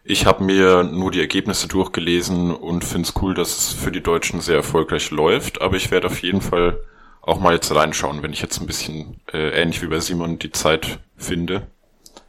[0.05, 4.03] Ich habe mir nur die Ergebnisse durchgelesen und finde es cool, dass es für die
[4.03, 5.63] Deutschen sehr erfolgreich läuft.
[5.63, 6.81] Aber ich werde auf jeden Fall
[7.21, 10.51] auch mal jetzt reinschauen, wenn ich jetzt ein bisschen äh, ähnlich wie bei Simon die
[10.51, 11.69] Zeit finde.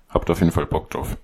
[0.09, 1.17] Habt auf jeden Fall Bock drauf.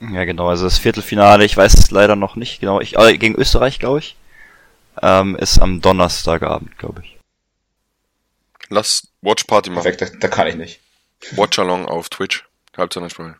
[0.00, 3.36] Ja, genau, also das Viertelfinale, ich weiß es leider noch nicht genau, ich, äh, gegen
[3.36, 4.16] Österreich, glaube ich,
[5.00, 7.18] ähm, ist am Donnerstagabend, glaube ich.
[8.68, 9.84] Lass Watch Party machen.
[9.84, 10.80] Perfekt, da, da kann ich nicht.
[11.32, 12.44] Watch Along auf Twitch.
[12.76, 13.36] Halbzeitansprache.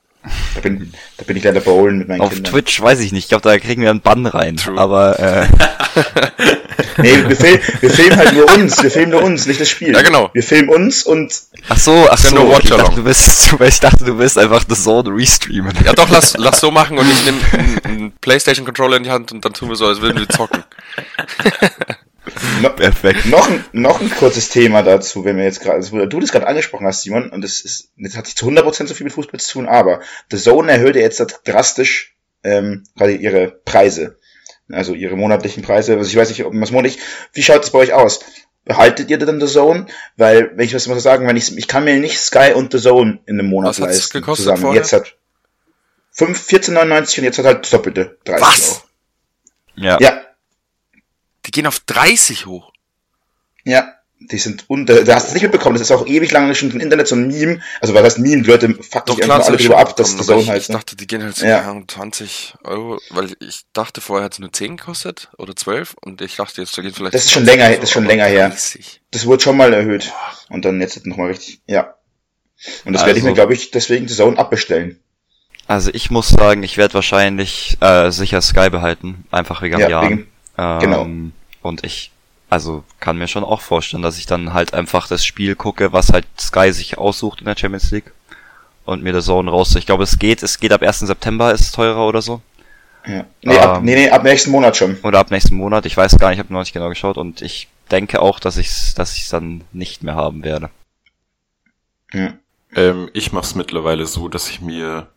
[0.54, 2.52] Da bin, da bin ich leider bowlen mit meinen Auf Kindern.
[2.52, 4.78] Twitch weiß ich nicht, ich glaube, da kriegen wir einen Bann rein, True.
[4.78, 5.46] aber äh,
[6.98, 9.94] Nee, wir, film, wir filmen halt nur uns, wir filmen nur uns, nicht das Spiel.
[9.94, 10.30] Ja, genau.
[10.32, 11.32] Wir filmen uns und
[11.68, 14.74] Ach so, ach so, nur ich dachte, du bist, ich dachte, du willst einfach The
[14.74, 15.72] Zone restreamen.
[15.84, 17.38] Ja doch, lass, lass so machen und ich nehme
[17.84, 20.64] einen Playstation-Controller in die Hand und dann tun wir so, als würden wir zocken.
[22.62, 23.26] no, Perfekt.
[23.26, 26.46] noch, ein, noch ein kurzes Thema dazu, wenn wir jetzt gerade, also, du das gerade
[26.46, 29.40] angesprochen hast, Simon, und das ist, das hat nicht zu 100% so viel mit Fußball
[29.40, 30.00] zu tun, aber
[30.30, 32.14] The Zone erhöht ja jetzt drastisch
[32.44, 34.16] ähm, gerade ihre Preise.
[34.70, 35.96] Also ihre monatlichen Preise.
[35.96, 36.98] Also ich weiß nicht, ob man es monatlich.
[37.32, 38.20] Wie schaut es bei euch aus?
[38.64, 39.86] Behaltet ihr dann The Zone?
[40.16, 42.72] Weil, wenn ich was mal so sagen, wenn ich, ich kann mir nicht Sky und
[42.72, 44.20] The Zone in einem Monat Was hat's leisten.
[44.20, 44.62] gekostet zusammen.
[44.62, 44.80] vorher?
[44.80, 45.16] Jetzt hat
[46.12, 48.16] 5, 14,99 und jetzt hat halt das Doppelte.
[48.24, 48.70] 30 Was?
[48.70, 48.82] Euro.
[49.76, 49.98] Ja.
[50.00, 50.22] Ja,
[51.54, 52.70] gehen auf 30 hoch.
[53.64, 56.54] Ja, die sind unter, da hast du es nicht mitbekommen, das ist auch ewig lange
[56.54, 59.46] schon im Internet so ein Meme, also was heißt Meme, die Leute fucken sich einfach
[59.46, 60.74] alle drüber ab, dass die Zone ich, halt, ich ne?
[60.76, 61.58] dachte, die gehen halt so Ja.
[61.58, 65.94] keine Ahnung, 20 Euro, weil ich dachte vorher hat es nur 10 gekostet oder 12
[66.00, 67.14] und ich dachte jetzt, da geht vielleicht.
[67.14, 68.48] Das ist schon 20 länger- so, das ist schon länger her.
[68.48, 69.00] 30.
[69.10, 70.12] das wurde schon mal erhöht
[70.48, 71.94] und dann jetzt nochmal richtig, ja.
[72.84, 75.00] Und das werde ich Also- mir, glaube ich, deswegen die Zone abbestellen.
[75.66, 80.10] Also ich muss sagen, ich werde wahrscheinlich äh, sicher Sky behalten, einfach wegen Ja, Jahren.
[80.10, 80.28] wegen-
[80.58, 81.06] ähm, genau.
[81.64, 82.10] Und ich,
[82.50, 86.12] also kann mir schon auch vorstellen, dass ich dann halt einfach das Spiel gucke, was
[86.12, 88.12] halt Sky sich aussucht in der Champions League
[88.84, 89.74] und mir der Zone raus.
[89.76, 91.00] Ich glaube, es geht, es geht ab 1.
[91.00, 92.42] September, ist es teurer oder so.
[93.06, 93.24] Ja.
[93.42, 93.84] Nee, ab, Ähm.
[93.84, 94.98] nee, nee, ab nächsten Monat schon.
[95.02, 97.40] Oder ab nächsten Monat, ich weiß gar nicht, ich habe noch nicht genau geschaut und
[97.40, 100.68] ich denke auch, dass ich dass ich dann nicht mehr haben werde.
[102.12, 102.34] Ja.
[102.76, 105.08] Ähm, ich mache es mittlerweile so, dass ich mir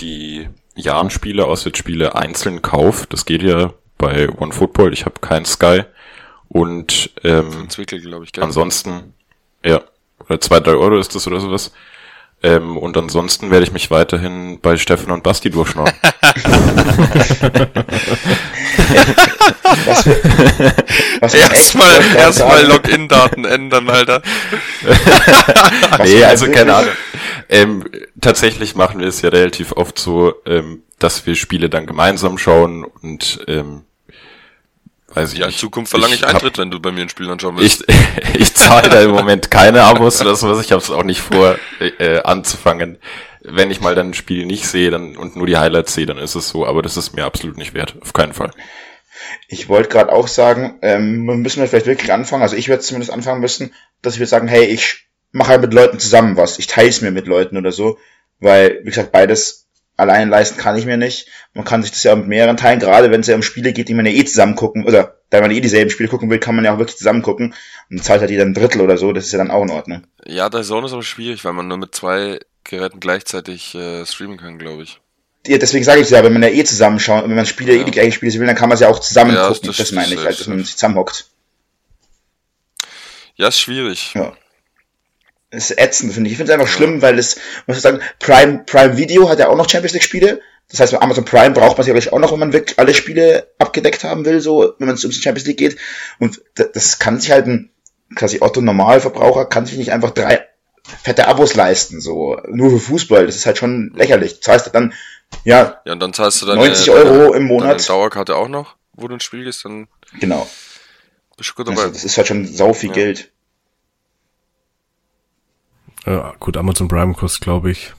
[0.00, 3.06] die Jahrenspiele, Auswärtsspiele einzeln kaufe.
[3.08, 3.72] Das geht ja
[4.06, 4.92] bei OneFootball.
[4.92, 5.82] Ich habe kein Sky.
[6.48, 8.44] Und ähm, Zwickel, glaube ich, gell?
[8.44, 9.14] ansonsten,
[9.64, 9.80] ja,
[10.20, 11.72] oder zwei, drei Euro ist das oder sowas.
[12.42, 15.94] Ähm, und ansonsten werde ich mich weiterhin bei Steffen und Basti durchschnorren.
[19.86, 20.06] Was
[21.20, 24.22] was Erstmal, erstmal da- Login-Daten ändern, Alter.
[26.04, 26.92] nee, also keine Ahnung.
[27.48, 27.84] Ähm,
[28.20, 32.84] tatsächlich machen wir es ja relativ oft so, ähm, dass wir Spiele dann gemeinsam schauen
[32.84, 33.82] und ähm,
[35.14, 35.50] weiß ich in.
[35.50, 37.84] Zukunft verlange ich, hab- Eintritt, wenn du bei mir ein Spiel anschauen willst.
[37.88, 40.64] Ich, ich zahle da im Moment keine Abos oder sowas.
[40.64, 42.98] Ich habe es auch nicht vor, äh, anzufangen.
[43.42, 46.18] Wenn ich mal dann ein Spiel nicht sehe dann und nur die Highlights sehe, dann
[46.18, 46.66] ist es so.
[46.66, 47.94] Aber das ist mir absolut nicht wert.
[48.00, 48.50] Auf keinen Fall.
[49.48, 53.12] Ich wollte gerade auch sagen, ähm, müssen wir vielleicht wirklich anfangen, also ich werde zumindest
[53.12, 56.66] anfangen müssen, dass ich würde sagen, hey, ich mache halt mit Leuten zusammen was, ich
[56.66, 57.96] teile es mir mit Leuten oder so,
[58.40, 59.63] weil, wie gesagt, beides
[59.96, 61.28] allein leisten kann ich mir nicht.
[61.52, 63.88] Man kann sich das ja mit mehreren teilen, gerade wenn es ja um Spiele geht,
[63.88, 66.54] die man ja eh zusammen gucken, oder da man eh dieselben Spiele gucken will, kann
[66.56, 67.54] man ja auch wirklich zusammen gucken
[67.90, 70.04] und zahlt halt jeder ein Drittel oder so, das ist ja dann auch in Ordnung.
[70.26, 74.36] Ja, der Zone ist aber schwierig, weil man nur mit zwei Geräten gleichzeitig äh, streamen
[74.38, 75.00] kann, glaube ich.
[75.46, 77.82] Ja, deswegen sage ich ja, wenn man ja eh zusammenschaut, wenn man Spiele, Ja.
[77.82, 79.76] eh die gleichen Spiele will, dann kann man es ja auch zusammen Ja, gucken, das-
[79.76, 81.26] das, meine ich halt, dass man sich zusammenhockt.
[83.36, 84.12] Ja, ist schwierig.
[84.14, 84.32] Ja.
[85.54, 86.32] Das ist ätzend, finde ich.
[86.32, 87.36] Ich finde es einfach schlimm, weil es,
[87.66, 90.40] muss ich sagen, Prime, Prime Video hat ja auch noch Champions League Spiele.
[90.70, 93.48] Das heißt, bei Amazon Prime braucht man sicherlich auch noch, wenn man wirklich alle Spiele
[93.58, 95.76] abgedeckt haben will, so, wenn man es um die Champions League geht.
[96.18, 97.70] Und das, kann sich halt ein,
[98.16, 100.46] quasi Otto Normalverbraucher kann sich nicht einfach drei
[101.02, 103.26] fette Abos leisten, so, nur für Fußball.
[103.26, 104.40] Das ist halt schon lächerlich.
[104.40, 104.92] Das heißt dann,
[105.44, 107.88] ja, Ja, und dann zahlst du deine, 90 Euro im deine Monat.
[107.88, 109.88] Dauerkarte auch noch, wo du ein Spiel gehst, dann
[110.20, 110.48] Genau.
[111.36, 111.92] bist du gut Also, dabei.
[111.92, 112.94] das ist halt schon sau viel Ja.
[112.94, 113.32] Geld.
[116.06, 117.92] Äh, gut, Amazon Prime kostet, glaube ich,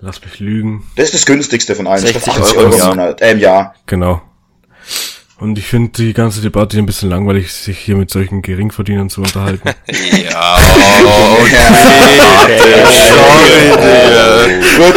[0.00, 0.84] lass mich lügen.
[0.96, 2.00] Das ist das günstigste von allen.
[2.00, 2.86] 60 80 Euro im.
[2.86, 3.74] Monat, äh, im Jahr.
[3.86, 4.22] Genau.
[5.40, 9.20] Und ich finde die ganze Debatte ein bisschen langweilig, sich hier mit solchen Geringverdienern zu
[9.20, 9.70] unterhalten.
[10.30, 10.58] Ja,
[14.76, 14.94] Gut,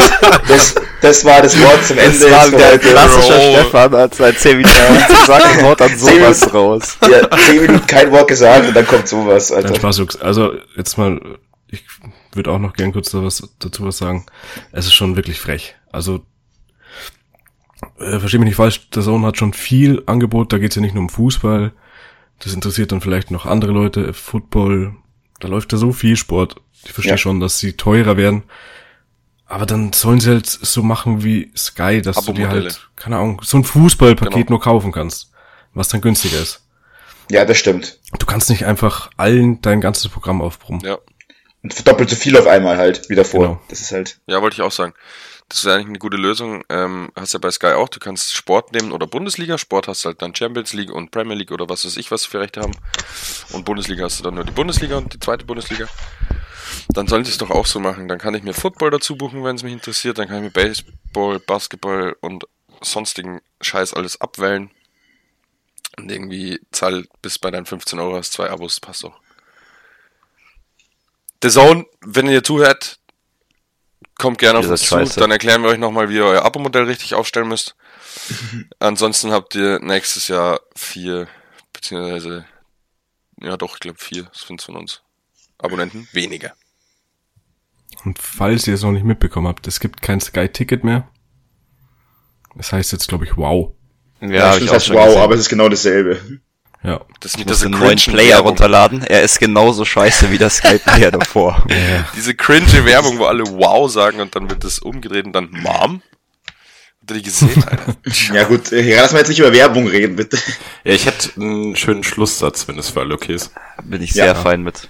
[0.48, 2.18] das, das war das Wort zum Ende.
[2.20, 2.80] Das war ein heute.
[2.80, 3.54] klassischer Bro.
[3.54, 4.76] Stefan, als er 10 Minuten
[5.08, 6.98] gesagt und haut dann sowas raus.
[7.10, 9.76] Ja, zehn Minuten kein Wort gesagt und dann kommt sowas, Nein, Alter.
[9.76, 10.22] Spaß, Jux.
[10.22, 11.20] Also, jetzt mal,
[11.72, 11.84] ich
[12.34, 14.26] würde auch noch gern kurz da was, dazu was sagen.
[14.72, 15.76] Es ist schon wirklich frech.
[15.92, 16.26] Also,
[18.00, 20.94] äh, versteh mich nicht falsch, der Sohn hat schon viel Angebot, da geht's ja nicht
[20.94, 21.72] nur um Fußball.
[22.40, 24.96] Das interessiert dann vielleicht noch andere Leute, Football,
[25.40, 26.56] da läuft ja so viel Sport.
[26.84, 27.18] Ich verstehe Ja.
[27.18, 28.44] schon, dass sie teurer werden.
[29.46, 33.42] Aber dann sollen sie halt so machen wie Sky, dass du dir halt, keine Ahnung,
[33.44, 34.50] so ein Fußballpaket Genau.
[34.52, 35.32] nur kaufen kannst.
[35.74, 36.66] Was dann günstiger ist.
[37.30, 38.00] Ja, das stimmt.
[38.18, 40.82] Du kannst nicht einfach allen dein ganzes Programm aufbrummen.
[40.86, 40.98] ja.
[41.64, 43.42] Und doppelt so viel auf einmal halt, wie davor.
[43.42, 43.62] Genau.
[43.70, 44.94] Das ist halt, Ja, wollte ich auch sagen.
[45.48, 46.64] Das ist eigentlich eine gute Lösung.
[46.70, 47.90] Ähm, hast ja bei Sky auch.
[47.90, 49.58] Du kannst Sport nehmen oder Bundesliga.
[49.58, 52.26] Sport hast du halt dann Champions League und Premier League oder was weiß ich, was
[52.26, 52.72] für Rechte haben.
[53.52, 55.88] Und Bundesliga hast du dann nur die Bundesliga und die zweite Bundesliga.
[56.90, 58.08] Dann sollen sie es doch auch so machen.
[58.08, 60.18] Dann kann ich mir Football dazu buchen, wenn es mich interessiert.
[60.18, 62.46] Dann kann ich mir Baseball, Basketball und
[62.82, 64.72] sonstigen Scheiß alles abwählen.
[65.98, 69.20] Und irgendwie zahl bis bei deinen 15 Euro hast zwei Abos, passt doch.
[71.42, 73.00] The Zone, wenn ihr zuhört,
[74.16, 74.88] kommt gerne auf uns zu.
[74.88, 75.20] scheiße.
[75.20, 77.76] Dann erklären wir euch nochmal, wie ihr euer Abo-Modell richtig aufstellen müsst.
[78.80, 81.28] Ansonsten habt ihr nächstes Jahr vier,
[81.74, 82.46] beziehungsweise,
[83.42, 85.02] ja doch, ich glaube vier, das find's von uns.
[85.58, 86.54] Abonnenten weniger.
[88.04, 91.08] Und falls ihr es noch nicht mitbekommen habt, es gibt kein Sky-Ticket mehr.
[92.56, 93.74] Das heißt jetzt, glaube ich, wow.
[94.22, 95.22] Ja, hab stimmt, ich auch schon wow, gesehen.
[95.22, 96.42] aber es ist genau dasselbe.
[96.84, 97.02] Ja.
[97.20, 98.48] Das nicht muss diese neuen cringe Player Werbung.
[98.50, 99.04] runterladen.
[99.04, 101.64] Er ist genauso scheiße wie der Skype-Player davor.
[102.16, 106.02] Diese cringe Werbung, wo alle wow sagen und dann wird das umgedreht und dann Mom?
[107.02, 107.96] Habt ihr die gesehen, Alter?
[108.34, 110.38] Ja gut, äh, lass mal jetzt nicht über Werbung reden, bitte.
[110.84, 113.52] Ja, ich hätte einen schönen Schlusssatz, wenn es für alle okay ist.
[113.84, 114.26] Bin ich Ja.
[114.26, 114.88] sehr fein mit.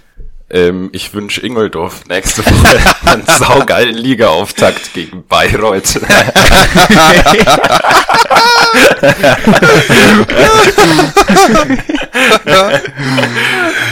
[0.52, 2.78] Ähm, ich wünsche Ingoldorf nächste Woche
[3.10, 5.96] einen saugeilen Liga-Auftakt gegen Bayreuth.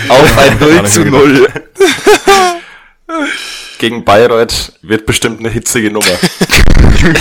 [0.09, 1.49] Auf ein 0 zu 0.
[3.79, 6.05] gegen Bayreuth wird bestimmt eine hitzige Nummer.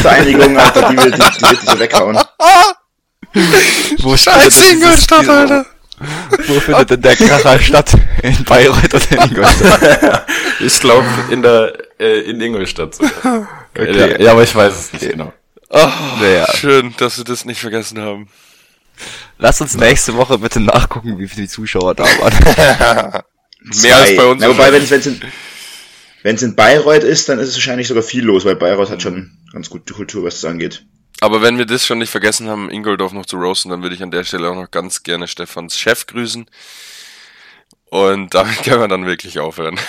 [0.02, 2.20] Vereinigung, Alter, die wird, die, die wird dich so weghauen.
[4.00, 5.66] Wo Scheiße, Ingolstadt, Alter!
[6.47, 7.93] Wo findet denn der Kracher statt?
[8.24, 10.26] In Bayreuth oder in Ingolstadt?
[10.62, 13.47] Ich glaube in der äh, in Ingolstadt sogar.
[13.74, 13.97] Okay.
[13.97, 15.32] Ja, ja, aber ich weiß es nicht genau.
[15.70, 15.88] Oh,
[16.20, 16.47] Naja.
[16.56, 18.28] Schön, dass wir das nicht vergessen haben.
[19.38, 23.24] Lass uns nächste Woche bitte nachgucken, wie viele Zuschauer da waren.
[23.82, 24.41] Mehr als bei uns.
[24.41, 25.22] Na, wobei, wenn es in,
[26.24, 29.38] wenn's in Bayreuth ist, dann ist es wahrscheinlich sogar viel los, weil Bayreuth hat schon
[29.54, 30.86] ganz gute Kultur, was das angeht.
[31.22, 34.04] Aber wenn wir das schon nicht vergessen haben, Ingoldorf noch zu roasten, dann würde ich
[34.04, 36.50] an der Stelle auch noch ganz gerne Stefans Chef grüßen.
[37.90, 39.80] Und damit können wir dann wirklich aufhören.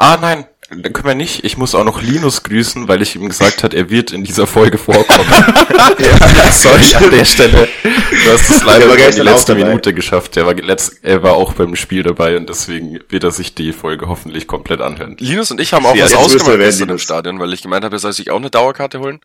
[0.00, 1.44] Ah nein, dann können wir nicht.
[1.44, 4.46] Ich muss auch noch Linus grüßen, weil ich ihm gesagt hat, er wird in dieser
[4.46, 5.28] Folge vorkommen.
[6.52, 7.68] Sorry an der Stelle.
[7.82, 9.68] Du hast es leider in die letzte dabei.
[9.68, 10.36] Minute geschafft.
[10.36, 13.72] Der war, letzt, er war auch beim Spiel dabei und deswegen wird er sich die
[13.72, 15.16] Folge hoffentlich komplett anhören.
[15.18, 17.02] Linus und ich haben auch Ja, was ausgemacht gestern im Linus.
[17.02, 19.20] Stadion, weil ich gemeint habe, er soll sich auch eine Dauerkarte holen.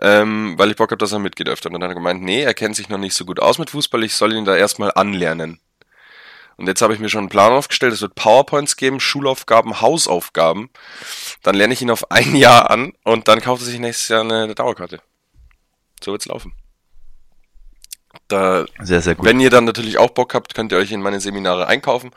[0.00, 1.68] Ähm, weil ich Bock habe, dass er mitgeht öfter.
[1.68, 3.70] Und dann hat er gemeint, nee, er kennt sich noch nicht so gut aus mit
[3.70, 5.60] Fußball, ich soll ihn da erstmal anlernen.
[6.56, 10.70] Und jetzt habe ich mir schon einen Plan aufgestellt, es wird PowerPoints geben, Schulaufgaben, Hausaufgaben.
[11.42, 14.20] Dann lerne ich ihn auf ein Jahr an und dann kauft er sich nächstes Jahr
[14.22, 15.00] eine Dauerkarte.
[16.02, 16.54] So wird's laufen.
[18.28, 19.26] Da Sehr, sehr gut.
[19.26, 22.10] wenn ihr dann natürlich auch Bock habt, könnt ihr euch in meine Seminare einkaufen.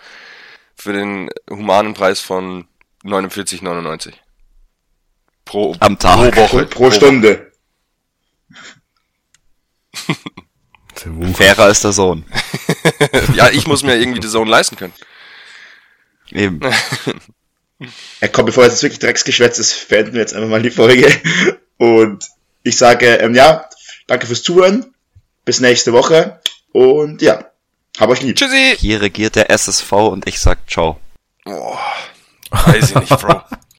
[0.76, 2.68] Für den humanen Preis von
[3.04, 4.14] 49,99.
[5.46, 6.32] Pro, Am Tag.
[6.34, 6.66] pro Woche.
[6.66, 7.47] Pro, pro Stunde.
[11.34, 12.26] Fairer ist der Sohn.
[13.36, 14.94] Ja, ich muss mir irgendwie die Zone leisten können.
[16.32, 16.60] Eben.
[18.22, 21.08] Ja, komm, bevor jetzt wirklich Drecksgeschwätz ist, beenden wir jetzt einfach mal die Folge.
[21.78, 22.26] Und
[22.64, 23.70] ich sage, ähm, ja,
[24.08, 24.96] danke fürs Zuhören.
[25.46, 26.42] Bis nächste Woche.
[26.72, 27.52] Und ja,
[28.00, 28.36] hab euch lieb.
[28.36, 28.76] Tschüssi!
[28.80, 31.00] Hier regiert der SSV und ich sag ciao.
[31.46, 31.80] Boah,
[32.50, 33.42] weiß ich nicht, Bro.